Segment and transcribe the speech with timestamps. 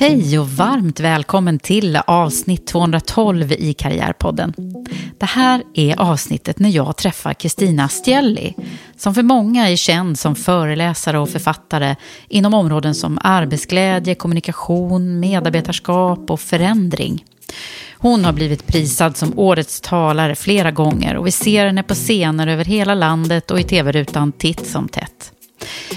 [0.00, 4.54] Hej och varmt välkommen till avsnitt 212 i Karriärpodden.
[5.18, 8.54] Det här är avsnittet när jag träffar Kristina Stjelli
[8.96, 11.96] som för många är känd som föreläsare och författare
[12.28, 17.24] inom områden som arbetsglädje, kommunikation, medarbetarskap och förändring.
[17.98, 22.46] Hon har blivit prisad som årets talare flera gånger och vi ser henne på scener
[22.46, 25.32] över hela landet och i tv-rutan titt som tätt.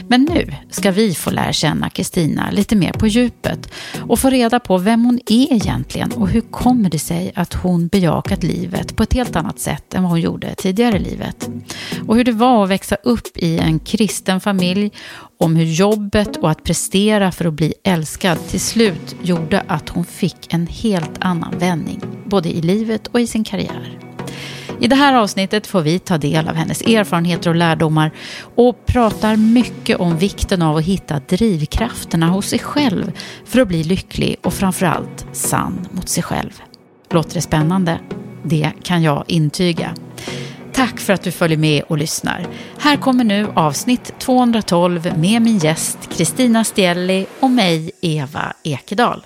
[0.07, 4.59] Men nu ska vi få lära känna Kristina lite mer på djupet och få reda
[4.59, 9.03] på vem hon är egentligen och hur kommer det sig att hon bejakat livet på
[9.03, 11.49] ett helt annat sätt än vad hon gjorde tidigare i livet.
[12.07, 14.91] Och hur det var att växa upp i en kristen familj,
[15.37, 20.05] om hur jobbet och att prestera för att bli älskad till slut gjorde att hon
[20.05, 24.12] fick en helt annan vändning, både i livet och i sin karriär.
[24.79, 28.11] I det här avsnittet får vi ta del av hennes erfarenheter och lärdomar
[28.55, 33.11] och pratar mycket om vikten av att hitta drivkrafterna hos sig själv
[33.45, 36.61] för att bli lycklig och framförallt sann mot sig själv.
[37.09, 37.99] Låter det spännande?
[38.43, 39.95] Det kan jag intyga.
[40.73, 42.47] Tack för att du följer med och lyssnar.
[42.77, 49.25] Här kommer nu avsnitt 212 med min gäst Kristina Stielli och mig, Eva Ekedal.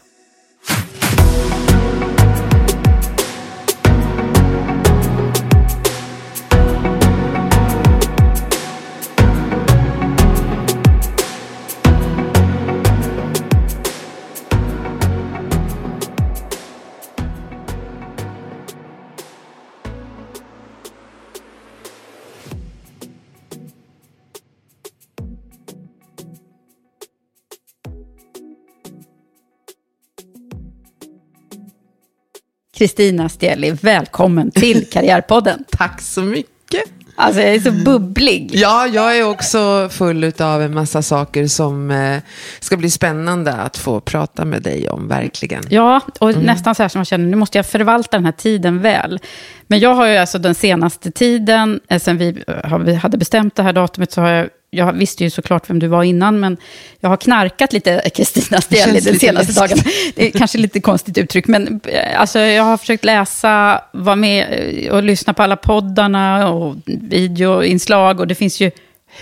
[32.77, 35.63] Kristina Stjeli, välkommen till Karriärpodden.
[35.69, 36.83] Tack så mycket.
[37.15, 38.51] Alltså jag är så bubblig.
[38.53, 42.17] Ja, jag är också full av en massa saker som eh,
[42.59, 45.63] ska bli spännande att få prata med dig om, verkligen.
[45.69, 46.43] Ja, och mm.
[46.43, 49.19] nästan så här som jag känner, nu måste jag förvalta den här tiden väl.
[49.67, 53.55] Men jag har ju alltså den senaste tiden, eh, sen vi, eh, vi hade bestämt
[53.55, 56.57] det här datumet, så har jag jag visste ju såklart vem du var innan, men
[56.99, 59.77] jag har knarkat lite Kristina Steli den senaste dagen.
[60.15, 64.47] Det är kanske lite konstigt uttryck, men eh, alltså, jag har försökt läsa, vara med
[64.49, 68.71] eh, och lyssna på alla poddarna och videoinslag, och det finns ju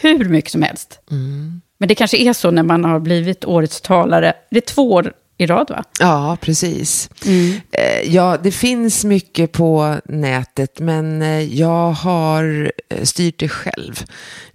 [0.02, 1.00] hur mycket som helst.
[1.12, 1.62] Mm.
[1.78, 4.34] Men det kanske är så när man har blivit årets talare.
[4.52, 5.84] Det är två år i rad va?
[6.00, 7.10] Ja, precis.
[7.26, 7.54] Mm.
[7.72, 11.22] Eh, ja, det finns mycket på nätet, men
[11.56, 12.72] jag har
[13.04, 14.04] styrt det själv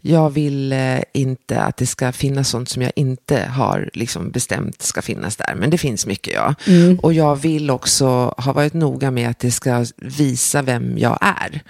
[0.01, 4.83] jag vill eh, inte att det ska finnas sånt som jag inte har liksom bestämt
[4.83, 5.55] ska finnas där.
[5.57, 6.55] Men det finns mycket ja.
[6.67, 6.99] Mm.
[6.99, 8.07] Och jag vill också
[8.37, 11.61] ha varit noga med att det ska visa vem jag är.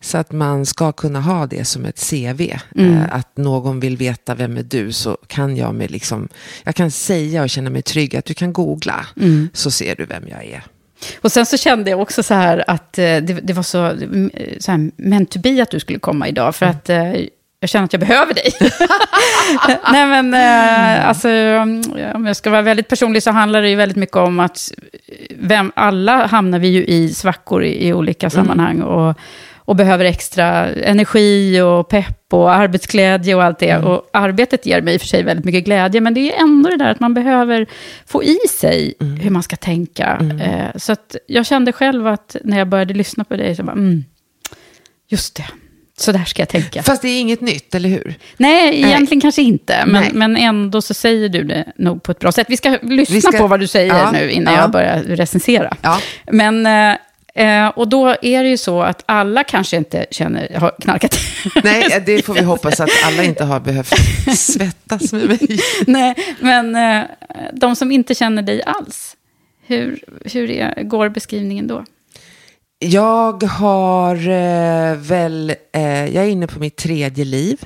[0.00, 2.58] Så att man ska kunna ha det som ett CV.
[2.76, 2.96] Mm.
[2.96, 6.28] Eh, att någon vill veta vem är du så kan jag med liksom,
[6.64, 9.48] jag kan säga och känna mig trygg att du kan googla mm.
[9.52, 10.62] så ser du vem jag är.
[11.20, 13.92] Och sen så kände jag också så här att eh, det, det var så,
[14.58, 16.54] så här, meant to be att du skulle komma idag.
[16.54, 16.76] För mm.
[16.76, 16.90] att
[17.60, 18.52] jag känner att jag behöver dig.
[19.92, 21.28] Nej men, eh, alltså,
[22.14, 24.72] om jag ska vara väldigt personlig så handlar det ju väldigt mycket om att
[25.30, 28.30] vem, alla hamnar vi ju i svackor i, i olika mm.
[28.30, 28.76] sammanhang.
[28.76, 28.88] Mm.
[28.88, 29.18] Och,
[29.56, 33.70] och behöver extra energi och pepp och arbetsglädje och allt det.
[33.70, 33.86] Mm.
[33.86, 36.70] Och arbetet ger mig i och för sig väldigt mycket glädje, men det är ändå
[36.70, 37.66] det där att man behöver
[38.06, 39.16] få i sig mm.
[39.16, 40.06] hur man ska tänka.
[40.20, 40.40] Mm.
[40.40, 44.04] Eh, så jag kände själv att när jag började lyssna på dig, så bara, mm,
[45.08, 45.44] just det
[46.00, 46.82] så där ska jag tänka.
[46.82, 48.14] Fast det är inget nytt, eller hur?
[48.36, 49.20] Nej, egentligen Nej.
[49.20, 49.84] kanske inte.
[49.86, 52.46] Men, men ändå så säger du det nog på ett bra sätt.
[52.50, 53.38] Vi ska lyssna Vi ska...
[53.38, 54.60] på vad du säger ja, nu innan ja.
[54.60, 55.76] jag börjar recensera.
[55.82, 56.00] Ja.
[56.32, 56.66] Men,
[57.34, 61.18] eh, och då är det ju så att alla kanske inte känner, har knarkat.
[61.64, 63.94] Nej, det får vi hoppas att alla inte har behövt
[64.36, 65.60] svettas med mig.
[65.86, 67.04] Nej, men eh,
[67.52, 69.16] de som inte känner dig alls,
[69.66, 71.84] hur, hur är, går beskrivningen då?
[72.80, 77.64] Jag har eh, väl, eh, jag är inne på mitt tredje liv.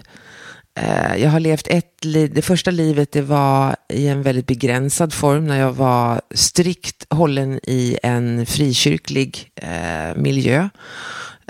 [0.75, 5.13] Eh, jag har levt ett liv, det första livet det var i en väldigt begränsad
[5.13, 10.69] form när jag var strikt hållen i en frikyrklig eh, miljö.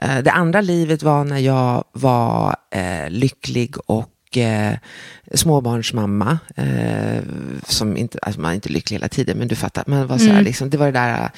[0.03, 4.77] Eh, det andra livet var när jag var eh, lycklig och eh,
[5.35, 6.39] småbarnsmamma.
[6.57, 7.23] Eh,
[7.69, 9.85] som inte, alltså man är inte lycklig hela tiden, men du fattar.
[9.87, 10.45] Man var så här, mm.
[10.45, 11.31] liksom, det var det där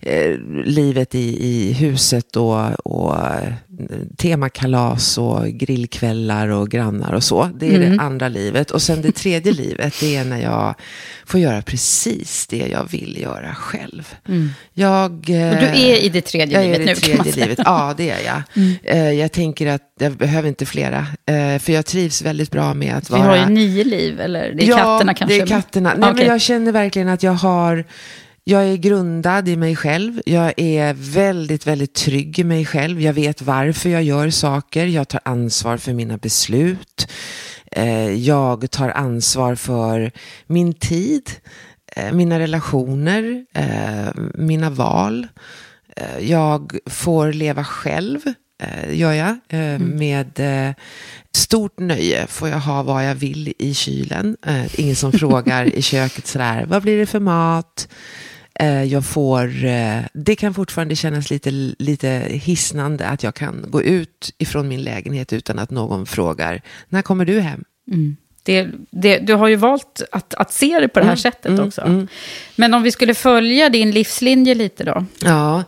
[0.00, 3.16] eh, livet i, i huset och, och
[4.16, 7.50] temakalas och grillkvällar och grannar och så.
[7.58, 7.96] Det är Mm.
[7.96, 8.70] det andra livet.
[8.70, 10.74] Och sen det tredje livet, det är när jag
[11.26, 14.14] får göra precis det jag vill göra själv.
[14.72, 17.42] Jag, Och du är i det tredje jag är livet i nu det man tredje
[17.46, 17.58] livet.
[17.64, 18.42] Ja, det är jag.
[18.84, 20.98] Eh, Jag tänker att jag behöver inte flera.
[21.26, 23.33] eh, För jag trivs väldigt bra med att vara...
[23.40, 25.36] har ju nio liv, eller det är ja, katterna kanske.
[25.36, 25.94] det är katterna.
[25.98, 26.24] Nej, Okej.
[26.24, 27.84] men jag känner verkligen att jag har...
[28.46, 30.20] Jag är grundad i mig själv.
[30.26, 33.00] Jag är väldigt, väldigt trygg i mig själv.
[33.00, 34.86] Jag vet varför jag gör saker.
[34.86, 37.08] Jag tar ansvar för mina beslut.
[37.72, 40.12] Eh, Jag tar ansvar för
[40.46, 41.30] min tid,
[41.96, 45.26] eh, mina relationer, eh, mina val.
[46.20, 48.20] Jag får leva själv,
[48.92, 49.36] gör jag.
[49.48, 50.74] eh, Med eh,
[51.34, 54.36] stort nöje får jag ha vad jag vill i kylen.
[54.46, 57.88] Eh, Ingen som frågar i köket sådär, vad blir det för mat?
[58.60, 63.82] Eh, Jag får, eh, det kan fortfarande kännas lite, lite hisnande att jag kan gå
[63.82, 67.64] ut ifrån min lägenhet utan att någon frågar, när kommer du hem?
[67.92, 68.16] Mm.
[68.46, 72.06] Det, det, du har ju valt att, att se det på det här sättet också.
[72.56, 75.06] Men om vi skulle följa din livslinje lite då.
[75.20, 75.64] Ja,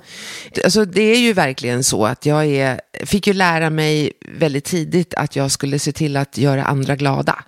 [0.64, 5.14] alltså det är ju verkligen så att jag är, fick ju lära mig väldigt tidigt
[5.14, 7.44] att jag skulle se till att göra andra glada.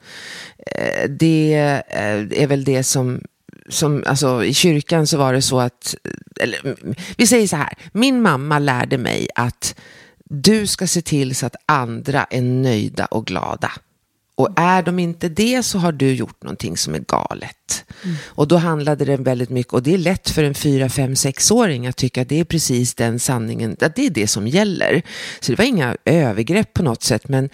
[0.67, 1.55] Eh, Det
[1.89, 3.21] eh, är väl det som,
[3.69, 5.95] som, alltså i kyrkan så var det så att,
[6.41, 9.75] eller mm, vi säger så här, min mamma lärde mig att
[10.25, 13.73] du ska se till så att andra är nöjda och glada.
[14.39, 17.85] Och är de inte det så har du gjort någonting som är galet.
[18.27, 21.87] Och då handlade det väldigt mycket, och det är lätt för en 4, 5, 6-åring
[21.87, 25.03] att tycka att det är precis den sanningen, att det är det som gäller.
[25.41, 27.51] Så det var inga övergrepp på något sätt, men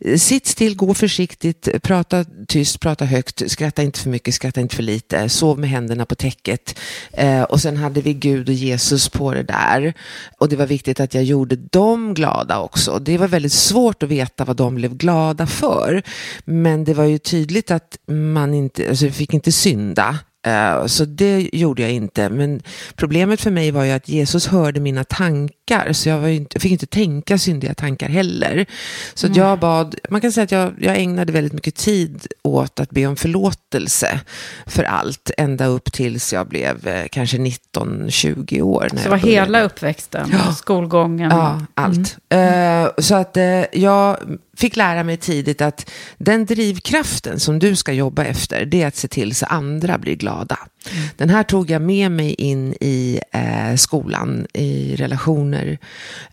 [0.00, 4.76] eh, sitt still, gå försiktigt, prata tyst, prata högt, skratta inte för mycket, skratta inte
[4.76, 6.78] för lite, sov med händerna på täcket.
[7.12, 9.94] Eh, och sen hade vi Gud och Jesus på det där.
[10.38, 12.98] Och det var viktigt att jag gjorde dem glada också.
[12.98, 16.02] Det var väldigt svårt att veta vad de blev glada för.
[16.44, 20.18] Men det var ju tydligt att man inte, alltså vi fick inte synda.
[20.46, 22.28] Eh, Så det gjorde jag inte.
[22.28, 22.62] Men
[22.96, 25.92] problemet för mig var ju att Jesus hörde mina tankar.
[25.92, 28.66] Så jag, inte, jag fick inte tänka syndiga tankar heller.
[29.14, 32.80] Så att jag bad, man kan säga att jag, jag ägnade väldigt mycket tid åt
[32.80, 34.20] att be om förlåtelse
[34.66, 35.30] för allt.
[35.38, 38.88] Ända upp tills jag blev eh, kanske 19-20 år.
[38.92, 41.30] När Så jag var hela uppväxten, skolgången.
[41.30, 42.16] Ja, allt.
[42.28, 44.16] Eh, så att eh, jag
[44.56, 48.96] fick lära mig tidigt att den drivkraften som du ska jobba efter, det är att
[48.96, 50.58] se till så andra blir glada.
[51.16, 55.78] Den här tog jag med mig in i eh, skolan, i relationer.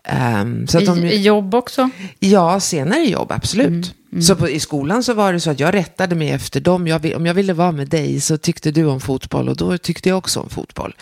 [0.04, 1.90] Ehm, så I, de, I jobb också?
[2.20, 3.96] Ja, senare i jobb, absolut.
[4.22, 6.88] Så på, i skolan så var det så att jag rättade mig efter dem.
[6.88, 10.10] Jag, om jag ville vara med dig så tyckte du om fotboll och då tyckte
[10.10, 10.96] jag också om fotboll.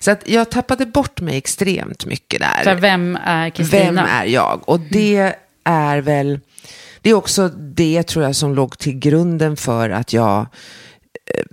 [0.00, 2.74] Så att jag tappade bort mig extremt mycket där.
[2.74, 3.84] Så vem är Kristina?
[3.84, 4.60] Vem är jag?
[4.64, 5.34] Och det
[5.64, 6.40] är väl,
[7.02, 10.40] det är också det tror jag som låg till grunden för att jag
[11.34, 11.44] eh,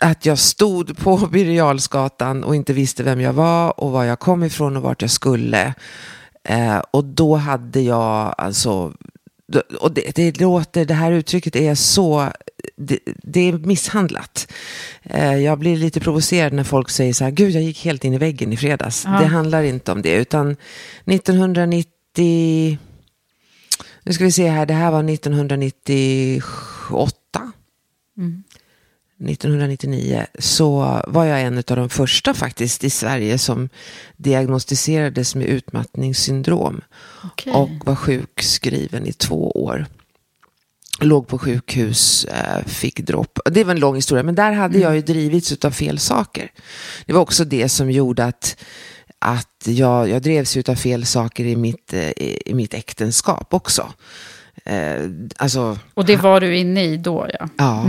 [0.00, 4.44] att jag stod på Birger och inte visste vem jag var och var jag kom
[4.44, 5.74] ifrån och vart jag skulle.
[6.48, 8.92] Eh, och då hade jag alltså,
[9.80, 12.28] och det, det låter, det här uttrycket är så,
[12.76, 14.52] det, det är misshandlat.
[15.02, 18.14] Eh, jag blir lite provocerad när folk säger så här, gud jag gick helt in
[18.14, 19.04] i väggen i fredags.
[19.04, 19.10] Ja.
[19.10, 20.56] Det handlar inte om det, utan
[21.06, 22.78] 1990,
[24.04, 27.52] nu ska vi se här, det här var 1998.
[29.30, 33.68] 1999 så var jag en av de första faktiskt i Sverige som
[34.16, 36.80] diagnostiserades med utmattningssyndrom
[37.24, 37.52] Okej.
[37.52, 39.86] och var sjukskriven i två år.
[41.00, 43.38] Låg på sjukhus, eh, fick dropp.
[43.44, 46.52] Det var en lång historia, men där hade jag ju drivits av fel saker.
[47.06, 48.56] Det var också det som gjorde att,
[49.24, 53.92] att jag, jag drevs av fel saker i mitt, eh, i, i mitt äktenskap också.
[54.64, 54.96] Eh,
[55.36, 57.48] alltså, Och det var du inne i då, ja.
[57.56, 57.86] Ja.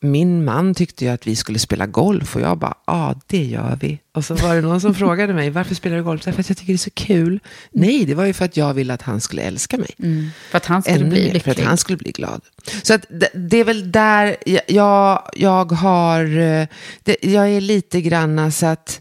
[0.00, 3.78] Min man tyckte ju att vi skulle spela golf och jag bara, ja det gör
[3.80, 3.98] vi.
[4.14, 6.24] Och så var det någon som frågade mig, varför spelar du golf?
[6.24, 7.40] Därför att jag tycker det är så kul.
[7.72, 9.90] Nej, det var ju för att jag ville att han skulle älska mig.
[9.98, 10.28] Mm.
[10.50, 11.52] För att han skulle Ännu bli mer, för lycklig.
[11.52, 12.40] att han skulle bli glad.
[12.82, 16.66] Så att det, det är väl där jag, jag, jag har, eh,
[17.02, 19.00] det, jag är lite granna så att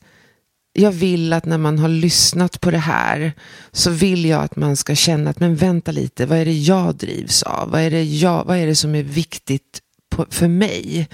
[0.74, 3.34] jag vill att när man har lyssnat på det här
[3.72, 6.96] så vill jag att man ska känna att men vänta lite, vad är det jag
[6.96, 7.72] drivs av?
[7.72, 11.08] Vad är det, jag, vad är det som är viktigt på, för mig?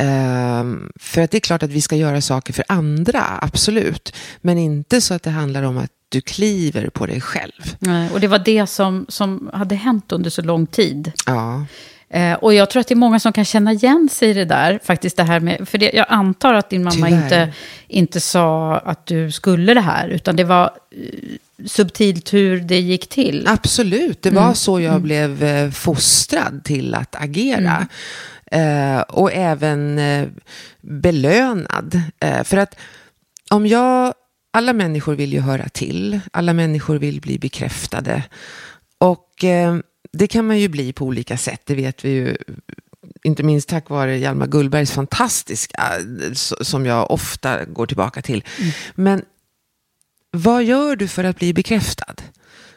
[0.00, 4.14] Ehm, för att det är klart att vi ska göra saker för andra, absolut.
[4.40, 7.76] Men inte så att det handlar om att du kliver på dig själv.
[7.78, 11.12] Nej, och det var det som, som hade hänt under så lång tid.
[11.26, 11.66] Ja.
[12.12, 14.44] Eh, och jag tror att det är många som kan känna igen sig i det
[14.44, 14.80] där.
[14.84, 17.52] Faktiskt det här med, för det, jag antar att din mamma inte,
[17.88, 20.08] inte sa att du skulle det här.
[20.08, 23.48] Utan det var eh, subtilt hur det gick till.
[23.48, 24.54] Absolut, det var mm.
[24.54, 25.02] så jag mm.
[25.02, 27.86] blev eh, fostrad till att agera.
[28.50, 28.96] Mm.
[28.96, 30.28] Eh, och även eh,
[30.80, 32.00] belönad.
[32.20, 32.76] Eh, för att
[33.50, 34.14] om jag,
[34.52, 36.20] alla människor vill ju höra till.
[36.32, 38.22] Alla människor vill bli bekräftade.
[38.98, 39.44] Och
[40.12, 42.36] det kan man ju bli på olika sätt, det vet vi ju.
[43.24, 45.82] Inte minst tack vare Hjalmar Gullbergs fantastiska,
[46.60, 48.44] som jag ofta går tillbaka till.
[48.58, 48.72] Mm.
[48.94, 49.22] Men
[50.30, 52.14] vad gör du för att bli bekräftad?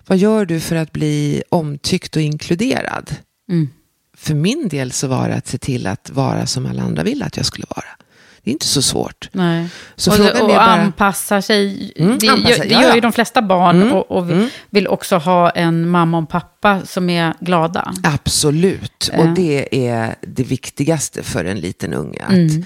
[0.07, 3.15] Vad gör du för att bli omtyckt och inkluderad?
[3.49, 3.69] Mm.
[4.17, 7.25] För min del så var det att se till att vara som alla andra ville
[7.25, 7.87] att jag skulle vara.
[8.45, 9.29] Det är inte så svårt.
[9.31, 9.67] Nej.
[9.95, 10.59] Så och, frågan och bara...
[10.59, 11.91] anpassa sig.
[11.95, 14.49] Mm, det, anpassa, det, gör ju de flesta barn mm, och, och mm.
[14.69, 17.93] vill också ha en mamma och pappa som är glada.
[18.03, 22.23] Absolut, och det är det viktigaste för en liten unge.
[22.23, 22.65] Att, mm.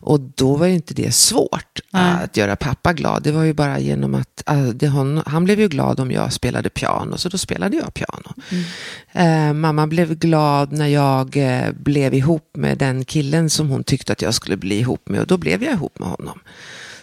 [0.00, 2.24] Och då var ju inte det svårt Nej.
[2.24, 3.22] att göra pappa glad.
[3.22, 6.32] Det var ju bara genom att äh, det, hon, han blev ju glad om jag
[6.32, 8.32] spelade piano, så då spelade jag piano.
[8.50, 8.64] Mm.
[9.12, 14.12] Eh, mamma blev glad när jag eh, blev ihop med den killen som hon tyckte
[14.12, 16.40] att jag skulle bli ihop med och då blev jag ihop med honom.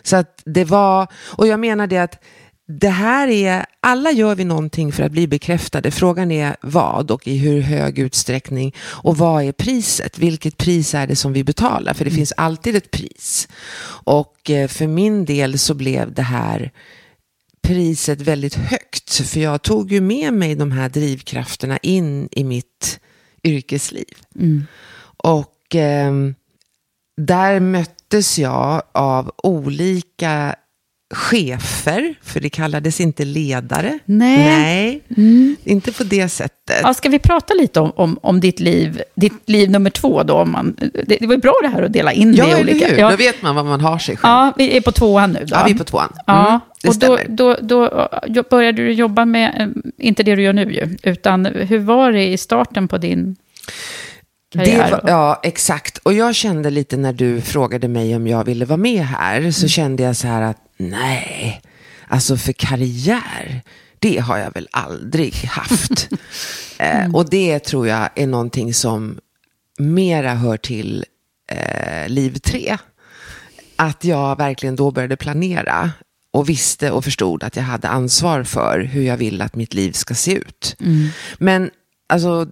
[0.03, 2.23] Så att det var, och jag menar det att
[2.67, 5.91] det här är, alla gör vi någonting för att bli bekräftade.
[5.91, 10.19] Frågan är vad och i hur hög utsträckning och vad är priset?
[10.19, 11.93] Vilket pris är det som vi betalar?
[11.93, 12.17] För det mm.
[12.17, 13.47] finns alltid ett pris.
[14.03, 16.71] Och eh, för min del så blev det här
[17.61, 19.21] priset väldigt högt.
[19.27, 22.99] För jag tog ju med mig de här drivkrafterna in i mitt
[23.43, 24.17] yrkesliv.
[24.35, 24.67] Mm.
[25.17, 26.13] Och eh,
[27.17, 30.55] där möttes jag av olika
[31.13, 33.99] chefer, för det kallades inte ledare.
[34.05, 34.37] Nej.
[34.37, 35.55] Nej mm.
[35.63, 36.79] Inte på det sättet.
[36.83, 40.33] Ja, ska vi prata lite om, om, om ditt, liv, ditt liv nummer två då?
[40.33, 42.61] Om man, det, det var ju bra det här att dela in ja, det i
[42.61, 42.87] olika.
[42.87, 42.97] Hur?
[42.97, 44.31] Ja, Då vet man vad man har sig själv.
[44.31, 45.55] Ja, vi är på tvåan nu då.
[45.55, 46.09] Ja, vi är på tvåan.
[46.13, 47.25] Mm, ja, och stämmer.
[47.29, 49.67] Då, då, då började du jobba med, eh,
[50.07, 53.35] inte det du gör nu ju, utan hur var det i starten på din
[54.55, 55.97] var, ja, exakt.
[55.97, 59.61] Och jag kände lite när du frågade mig om jag ville vara med här, så
[59.61, 59.69] mm.
[59.69, 61.61] kände jag så här att nej,
[62.07, 63.61] alltså för karriär,
[63.99, 66.09] det har jag väl aldrig haft.
[66.79, 67.15] Eh, mm.
[67.15, 69.19] och det tror jag är någonting som
[69.77, 71.05] mera hör till
[71.51, 72.77] eh, liv tre.
[73.75, 75.91] Att jag verkligen då började planera
[76.31, 79.91] och visste och förstod att jag hade ansvar för hur jag vill att mitt liv
[79.91, 80.75] ska se ut.
[80.79, 81.07] Mm.
[81.37, 81.69] Men
[82.07, 82.47] alltså,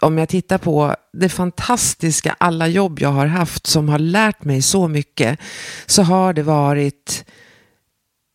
[0.00, 4.62] om jag tittar på det fantastiska alla jobb jag har haft som har lärt mig
[4.62, 5.38] så mycket
[5.86, 7.24] så har det varit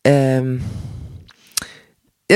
[0.08, 0.42] eh,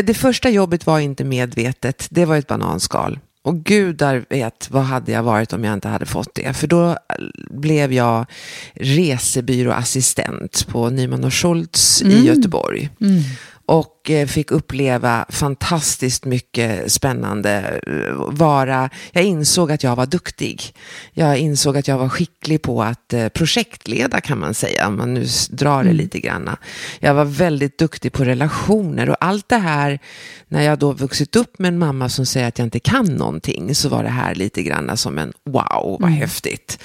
[0.03, 3.19] det första jobbet var inte medvetet, det var ett bananskal.
[3.43, 6.57] Och gudar vet vad hade jag varit om jag inte hade fått det.
[6.57, 6.97] För då
[7.51, 8.27] blev jag
[8.73, 12.17] resebyråassistent på Nyman och Schultz mm.
[12.17, 12.91] i Göteborg.
[13.01, 13.23] Mm
[13.71, 17.81] och eh, fick uppleva fantastiskt mycket spännande.
[17.87, 20.75] Eh, vara, jag insåg att jag var duktig.
[21.13, 25.15] Jag insåg att jag var skicklig på att eh, projektleda kan man säga, om man
[25.15, 25.97] nu drar det mm.
[25.97, 26.51] lite grann.
[27.01, 29.99] Jag var väldigt duktig på relationer och allt det här,
[30.49, 33.75] när jag då vuxit upp med en mamma som säger att jag inte kan någonting,
[33.75, 36.13] så var det här lite grann som en wow, vad mm.
[36.13, 36.79] häftigt.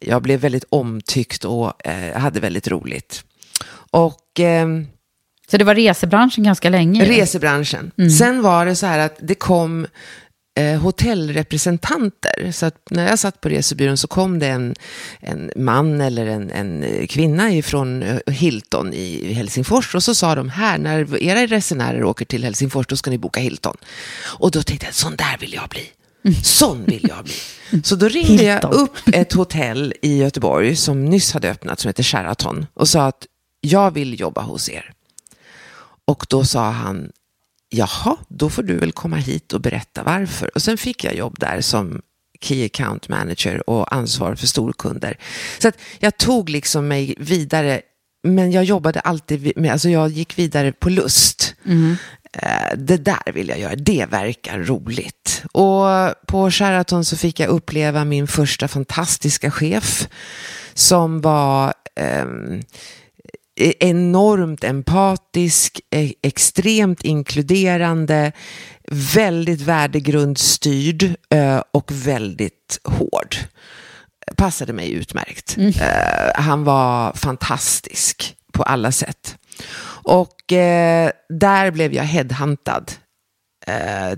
[0.00, 3.24] Jag blev väldigt omtyckt och eh, hade väldigt roligt.
[3.90, 4.40] Och...
[4.40, 4.68] Eh,
[5.50, 7.04] så det var resebranschen ganska länge?
[7.04, 7.90] Resebranschen.
[7.98, 8.10] Mm.
[8.10, 9.86] Sen var det så här att det kom
[10.58, 12.52] eh, hotellrepresentanter.
[12.52, 14.74] Så när jag satt på resebyrån så kom det en,
[15.20, 20.48] en man eller en, en kvinna ifrån eh, Hilton i Helsingfors och så sa de
[20.48, 23.76] här, när era resenärer åker till Helsingfors då ska ni boka Hilton.
[24.22, 25.90] Och då tänkte jag, sån där vill jag bli.
[26.24, 26.42] Mm.
[26.42, 27.34] Sån vill jag bli.
[27.82, 32.02] Så då ringde jag upp ett hotell i Göteborg som nyss hade öppnat som heter
[32.02, 33.26] Sheraton och sa att
[33.60, 34.92] jag vill jobba hos er.
[36.06, 37.12] Och då sa han,
[37.68, 40.50] jaha, då får du väl komma hit och berätta varför.
[40.54, 42.02] Och sen fick jag jobb där som
[42.40, 45.18] Key Account Manager och ansvar för storkunder.
[45.58, 47.80] Så att jag tog liksom mig vidare,
[48.22, 51.54] men jag jobbade alltid med, alltså jag gick vidare på lust.
[51.64, 51.96] Mm.
[52.76, 55.42] Det där vill jag göra, det verkar roligt.
[55.52, 55.86] Och
[56.26, 60.08] på Sheraton så fick jag uppleva min första fantastiska chef
[60.74, 61.74] som var
[62.24, 62.62] um,
[63.56, 68.32] enormt empatisk, e- extremt inkluderande,
[69.14, 71.14] väldigt värdegrundsstyrd
[71.72, 73.36] och väldigt hård.
[74.36, 75.56] Passade mig utmärkt.
[75.56, 75.72] Mm.
[76.34, 79.36] Han var fantastisk på alla sätt.
[79.86, 80.36] Och
[81.28, 82.84] där blev jag headhuntad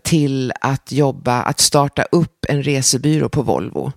[0.02, 3.92] till att jobba, att starta upp en resebyrå på Volvo.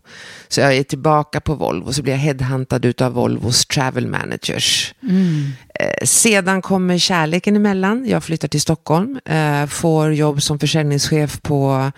[0.48, 4.94] Så jag är tillbaka på Volvo, så blir jag headhuntad av Volvos travel managers.
[5.04, 5.52] Mm.
[5.74, 8.06] Eh, sedan kommer kärleken emellan.
[8.08, 11.92] Jag flyttar till Stockholm, eh, får jobb som försäljningschef på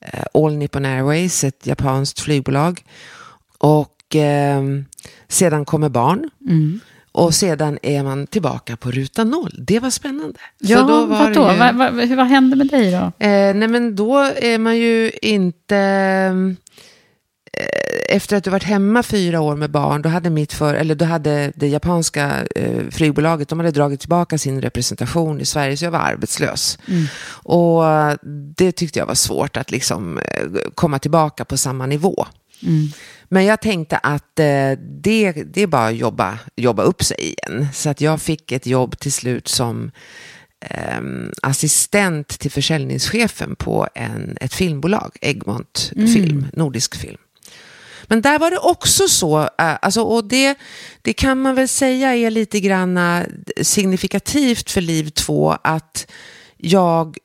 [0.00, 2.84] eh, All Nippon Airways, ett japanskt flygbolag.
[3.58, 4.62] Och eh,
[5.28, 6.30] sedan kommer barn.
[6.48, 6.80] Mm.
[7.12, 9.54] Och sedan är man tillbaka på ruta noll.
[9.58, 10.38] Det var spännande.
[10.58, 11.52] Ja, Så då var vadå?
[11.52, 11.58] Ju...
[11.58, 13.26] Vad, vad, vad hände med dig då?
[13.26, 15.76] Eh, nej, men då är man ju inte...
[17.52, 20.94] Eh, efter att du varit hemma fyra år med barn, då hade, mitt för, eller
[20.94, 25.84] då hade det japanska eh, flygbolaget, de hade dragit tillbaka sin representation i Sverige, så
[25.84, 26.78] jag var arbetslös.
[26.88, 27.04] Mm.
[27.32, 27.82] Och
[28.56, 30.24] det tyckte jag var svårt att liksom eh,
[30.74, 32.26] komma tillbaka på samma nivå.
[32.62, 32.88] Mm.
[33.32, 34.72] Men jag tänkte att eh,
[35.02, 37.68] det, det är bara att jobba, jobba upp sig igen.
[37.74, 39.90] Så att jag fick ett jobb till slut som
[40.60, 41.00] eh,
[41.42, 46.08] assistent till försäljningschefen på en, ett filmbolag, Egmont mm.
[46.08, 47.18] Film, Nordisk Film.
[48.04, 49.48] Men där var det också så, eh,
[49.82, 50.58] alltså, och det,
[51.02, 53.24] det kan man väl säga är lite grann
[53.62, 56.10] signifikativt för Liv 2, att
[56.56, 57.16] jag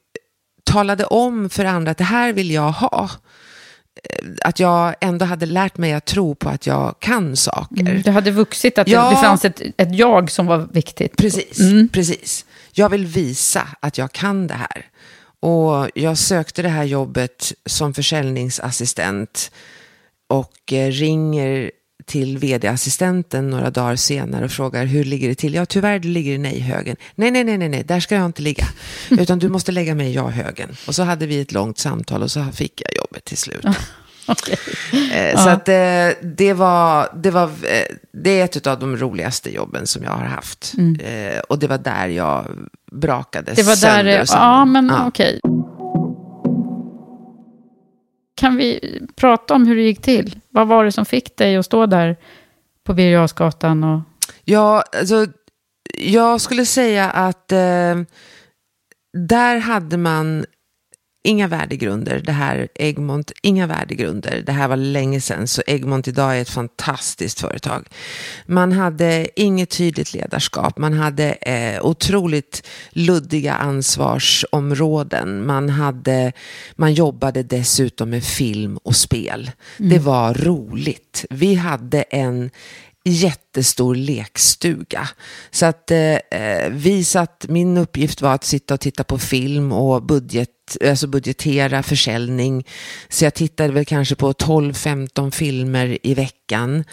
[0.63, 3.09] talade om för andra att det här vill jag ha
[4.41, 7.81] att jag ändå hade lärt mig att tro på att jag kan saker.
[7.81, 11.17] Mm, du hade vuxit, att ja, det, fanns ett, ett jag som var viktigt.
[11.17, 11.89] Precis, mm.
[11.89, 12.45] precis.
[12.73, 14.85] Jag vill visa att jag kan det här.
[15.39, 19.51] Och jag sökte det här jobbet som försäljningsassistent
[20.27, 21.71] och eh, ringer
[22.05, 25.53] till vd-assistenten några dagar senare och frågar hur ligger det till?
[25.53, 26.95] Ja, tyvärr det ligger i nej-högen.
[27.15, 28.67] Nej, nej, nej, nej, nej, där ska jag inte ligga.
[29.09, 30.69] Utan du måste lägga mig i ja-högen.
[30.88, 33.65] Och så hade vi ett långt samtal och så fick jag jobbet till slut.
[34.27, 34.55] Okay.
[35.13, 39.53] Eh, så att eh, det var, det var, eh, det är ett av de roligaste
[39.53, 40.74] jobben som jag har haft.
[40.77, 40.97] Mm.
[41.50, 42.45] Och det var där jag
[42.91, 45.07] brakade det var sönder där, Ja, men ja.
[45.07, 45.39] okej.
[45.43, 45.54] Okay.
[48.35, 50.39] Kan vi prata om hur det gick till?
[50.49, 52.17] Vad var det som fick dig att stå där
[52.83, 53.19] på Birger
[53.83, 54.01] Och...
[54.43, 55.27] Ja, alltså,
[55.97, 57.95] jag skulle säga att eh,
[59.17, 60.45] där hade man
[61.25, 62.22] inga värdegrunder.
[62.25, 64.44] Det här Egmont, inga värdegrunder.
[64.46, 67.88] Det här var länge sedan, så Egmont idag är ett fantastiskt företag.
[68.46, 70.77] Man hade inget tydligt ledarskap.
[70.77, 75.46] Man hade eh, otroligt luddiga ansvarsområden.
[75.46, 76.32] Man, hade,
[76.75, 79.51] man jobbade dessutom med film och spel.
[79.79, 79.89] Mm.
[79.91, 81.25] Det var roligt.
[81.29, 82.50] Vi hade en
[83.05, 85.09] jättestor lekstuga.
[85.51, 89.72] Så att eh, eh vi satt, min uppgift var att sitta och titta på film
[89.72, 90.50] och budget
[90.87, 92.67] alltså budgetera försäljning.
[93.09, 96.83] Så jag tittade väl kanske på 12-15 filmer i veckan.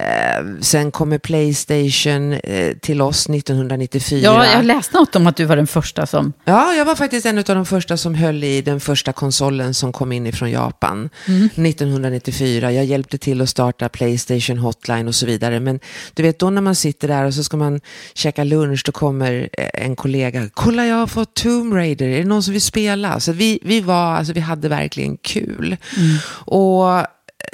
[0.00, 4.20] Eh, sen kommer Playstation eh, till oss 1994.
[4.20, 6.32] Ja, jag läste något om att du var den första som...
[6.44, 9.92] Ja, jag var faktiskt en av de första som höll i den första konsolen som
[9.92, 11.66] kom in ifrån Japan mm.
[11.66, 12.72] 1994.
[12.72, 15.60] Jag hjälpte till att starta Playstation Hotline och så vidare.
[15.60, 15.80] Men
[16.14, 17.80] du vet, då när man sitter där och så ska man
[18.14, 20.48] käka lunch, då kommer eh, en kollega.
[20.54, 22.06] Kolla, jag har fått Tomb Raider.
[22.06, 23.13] Är det någon som vill spela?
[23.20, 25.76] Så vi, vi, var, alltså, vi hade verkligen kul.
[25.96, 26.16] Mm.
[26.30, 27.06] Och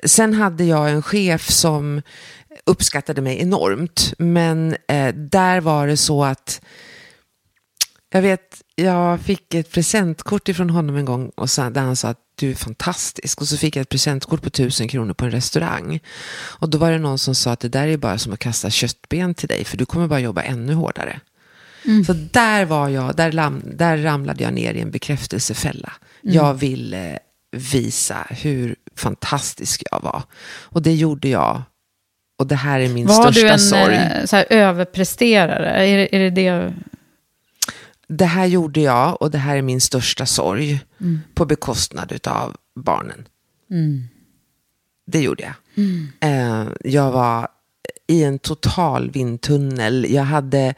[0.05, 2.03] sen hade jag en chef som
[2.67, 4.15] uppskattade mig enormt.
[4.19, 6.61] Men eh, där var det så att
[8.13, 12.09] jag vet, jag fick ett presentkort ifrån honom en gång och så, där han sa
[12.09, 13.41] att du är fantastisk.
[13.41, 16.01] Och så fick jag ett presentkort på tusen kronor på en restaurang.
[16.33, 18.71] Och då var det någon som sa att det där är bara som att kasta
[18.71, 21.21] köttben till dig, för du kommer bara jobba ännu hårdare.
[21.91, 22.05] Mm.
[22.05, 25.93] Så där var jag, där, lam, där ramlade jag ner i en bekräftelsefälla.
[26.23, 26.35] Mm.
[26.35, 27.19] Jag ville
[27.57, 30.23] visa hur fantastisk jag var.
[30.63, 31.63] Och det gjorde jag.
[32.39, 33.81] Och det här är min var största sorg.
[33.81, 35.87] Var du en eh, så här, överpresterare?
[35.87, 36.75] Är, är det det?
[38.09, 40.81] Det här gjorde jag och det här är min största sorg.
[41.01, 41.21] Mm.
[41.35, 43.29] På bekostnad av barnen.
[43.71, 44.09] Mm.
[45.07, 45.55] Det gjorde jag.
[45.85, 46.09] Mm.
[46.21, 47.49] Eh, jag var
[48.11, 50.07] i en total vindtunnel.
[50.11, 50.75] Jag hade,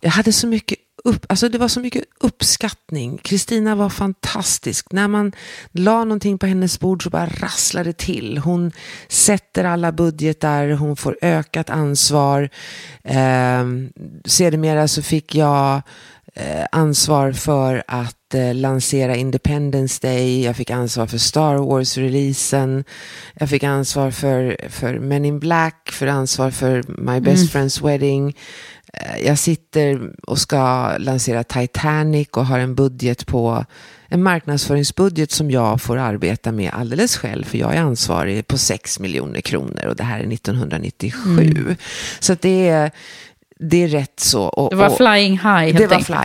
[0.00, 3.18] jag hade så mycket upp, alltså det var så mycket uppskattning.
[3.18, 4.92] Kristina var fantastisk.
[4.92, 5.32] När man
[5.72, 8.38] la någonting på hennes bord så bara rasslade det till.
[8.38, 8.72] Hon
[9.08, 12.48] sätter alla budgetar, hon får ökat ansvar.
[13.04, 13.66] Eh,
[14.24, 15.82] sedermera så fick jag
[16.70, 22.84] ansvar för att eh, lansera Independence Day, jag fick ansvar för Star Wars-releasen,
[23.34, 27.68] jag fick ansvar för, för Men in Black, för ansvar för My Best mm.
[27.68, 28.36] Friend's Wedding.
[28.92, 33.64] Eh, jag sitter och ska lansera Titanic och har en budget på
[34.08, 39.00] en marknadsföringsbudget som jag får arbeta med alldeles själv, för jag är ansvarig på 6
[39.00, 41.40] miljoner kronor och det här är 1997.
[41.40, 41.76] Mm.
[42.20, 42.90] Så det är,
[43.62, 44.48] det är rätt så.
[44.48, 46.24] Och, det var flying high helt Det var flying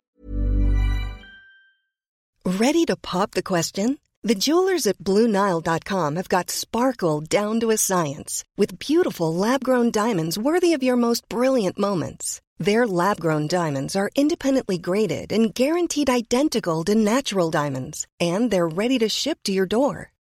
[2.45, 3.97] Ready to pop the question?
[4.23, 9.91] The jewelers at BlueNile.com have got sparkle down to a science with beautiful lab grown
[9.91, 12.41] diamonds worthy of your most brilliant moments.
[12.57, 18.67] Their lab grown diamonds are independently graded and guaranteed identical to natural diamonds, and they're
[18.67, 20.11] ready to ship to your door.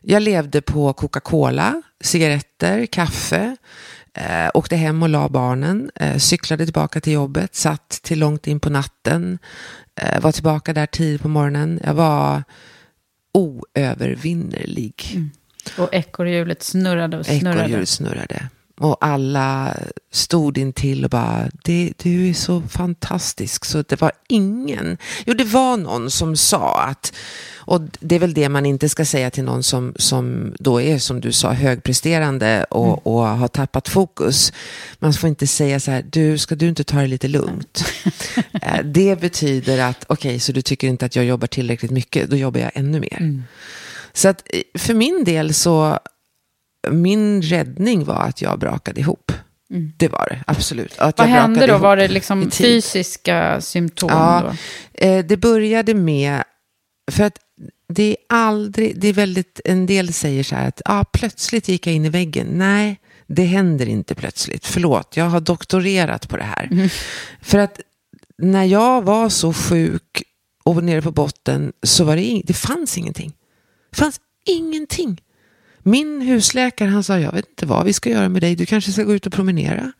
[0.00, 3.56] jag levde på Coca-Cola, cigaretter, kaffe.
[4.14, 8.60] Eh, åkte hem och la barnen, eh, cyklade tillbaka till jobbet, satt till långt in
[8.60, 9.38] på natten,
[10.00, 11.80] eh, var tillbaka där tidigt på morgonen.
[11.84, 12.44] Jag var
[13.34, 15.20] oövervinnerlig.
[15.78, 17.60] Och ekorrhjulet snurrade och snurrade.
[17.60, 18.48] Ekorrhjulet snurrade.
[18.80, 19.76] Och alla
[20.10, 23.64] stod in till och bara, det, du är så fantastisk.
[23.64, 27.12] Så det var ingen, jo det var någon som sa att,
[27.56, 30.98] och det är väl det man inte ska säga till någon som, som då är
[30.98, 34.52] som du sa högpresterande och, och har tappat fokus.
[34.98, 37.84] Man får inte säga så här, du ska du inte ta det lite lugnt.
[38.62, 42.36] Eh, det betyder att, okej så du tycker inte att jag jobbar tillräckligt mycket, då
[42.36, 43.42] jobbar jag ännu mer.
[44.12, 45.98] Så att eh, för min del så,
[46.90, 49.32] min räddning var att jag brakade ihop.
[49.96, 50.98] Det var det, absolut.
[50.98, 51.78] Att Vad hände då?
[51.78, 54.10] Var det liksom fysiska symptom?
[54.10, 54.54] Ja,
[54.94, 56.42] eh, det började med,
[57.10, 57.38] för att
[57.88, 61.86] det är aldrig, det är väldigt, en del säger så här att ah, plötsligt gick
[61.86, 62.46] jag in i väggen.
[62.50, 64.66] Nej, det händer inte plötsligt.
[64.66, 66.90] Förlåt, jag har doktorerat på det här.
[67.42, 67.80] För att
[68.38, 70.22] när jag var så sjuk
[70.64, 73.32] och nere på botten så var det, ing- det fanns ingenting.
[73.90, 75.20] Det fanns ingenting.
[75.82, 78.92] Min husläkare han sa, jag vet inte vad vi ska göra med dig, du kanske
[78.92, 79.92] ska gå ut och promenera.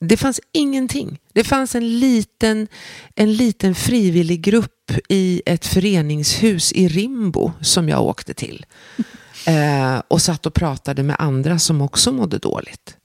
[0.00, 1.18] Det fanns ingenting.
[1.32, 2.68] Det fanns en liten,
[3.14, 8.66] en liten frivillig grupp i ett föreningshus i Rimbo som jag åkte till.
[9.46, 12.96] Eh, och satt och pratade med andra som också mådde dåligt.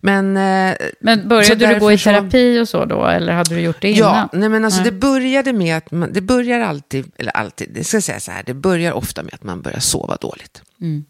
[0.00, 3.06] Men, eh, Men började du gå i terapi och så då?
[3.06, 4.28] Eller hade du gjort det Ja, innan?
[4.32, 4.90] nej men alltså Nej.
[4.90, 8.42] det började med att man, det börjar alltid, eller alltid, det ska säga så här,
[8.46, 10.62] det börjar ofta med att man börjar sova dåligt.
[10.80, 11.04] Mm.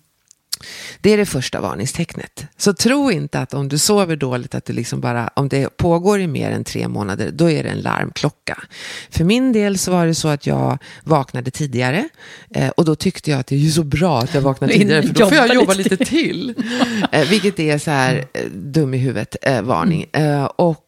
[1.00, 2.46] Det är det första varningstecknet.
[2.56, 6.20] Så tro inte att om du sover dåligt, att du liksom bara, om det pågår
[6.20, 8.62] i mer än tre månader, då är det en larmklocka.
[9.10, 12.08] För min del så var det så att jag vaknade tidigare
[12.54, 15.02] eh, och då tyckte jag att det är ju så bra att jag vaknar tidigare,
[15.02, 16.54] för då får jag jobba lite till.
[17.12, 20.06] eh, vilket är så här eh, dum i huvudet, varning.
[20.12, 20.78] Eh, och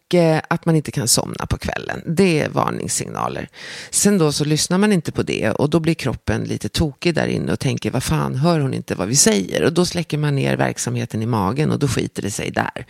[0.49, 2.03] att man inte kan somna på kvällen.
[2.07, 3.49] Det är varningssignaler.
[3.91, 7.27] Sen då så lyssnar man inte på det och då blir kroppen lite tokig där
[7.27, 9.65] inne och tänker vad fan hör hon inte vad vi säger?
[9.65, 12.87] Och då släcker man ner verksamheten i magen och då skiter det sig där.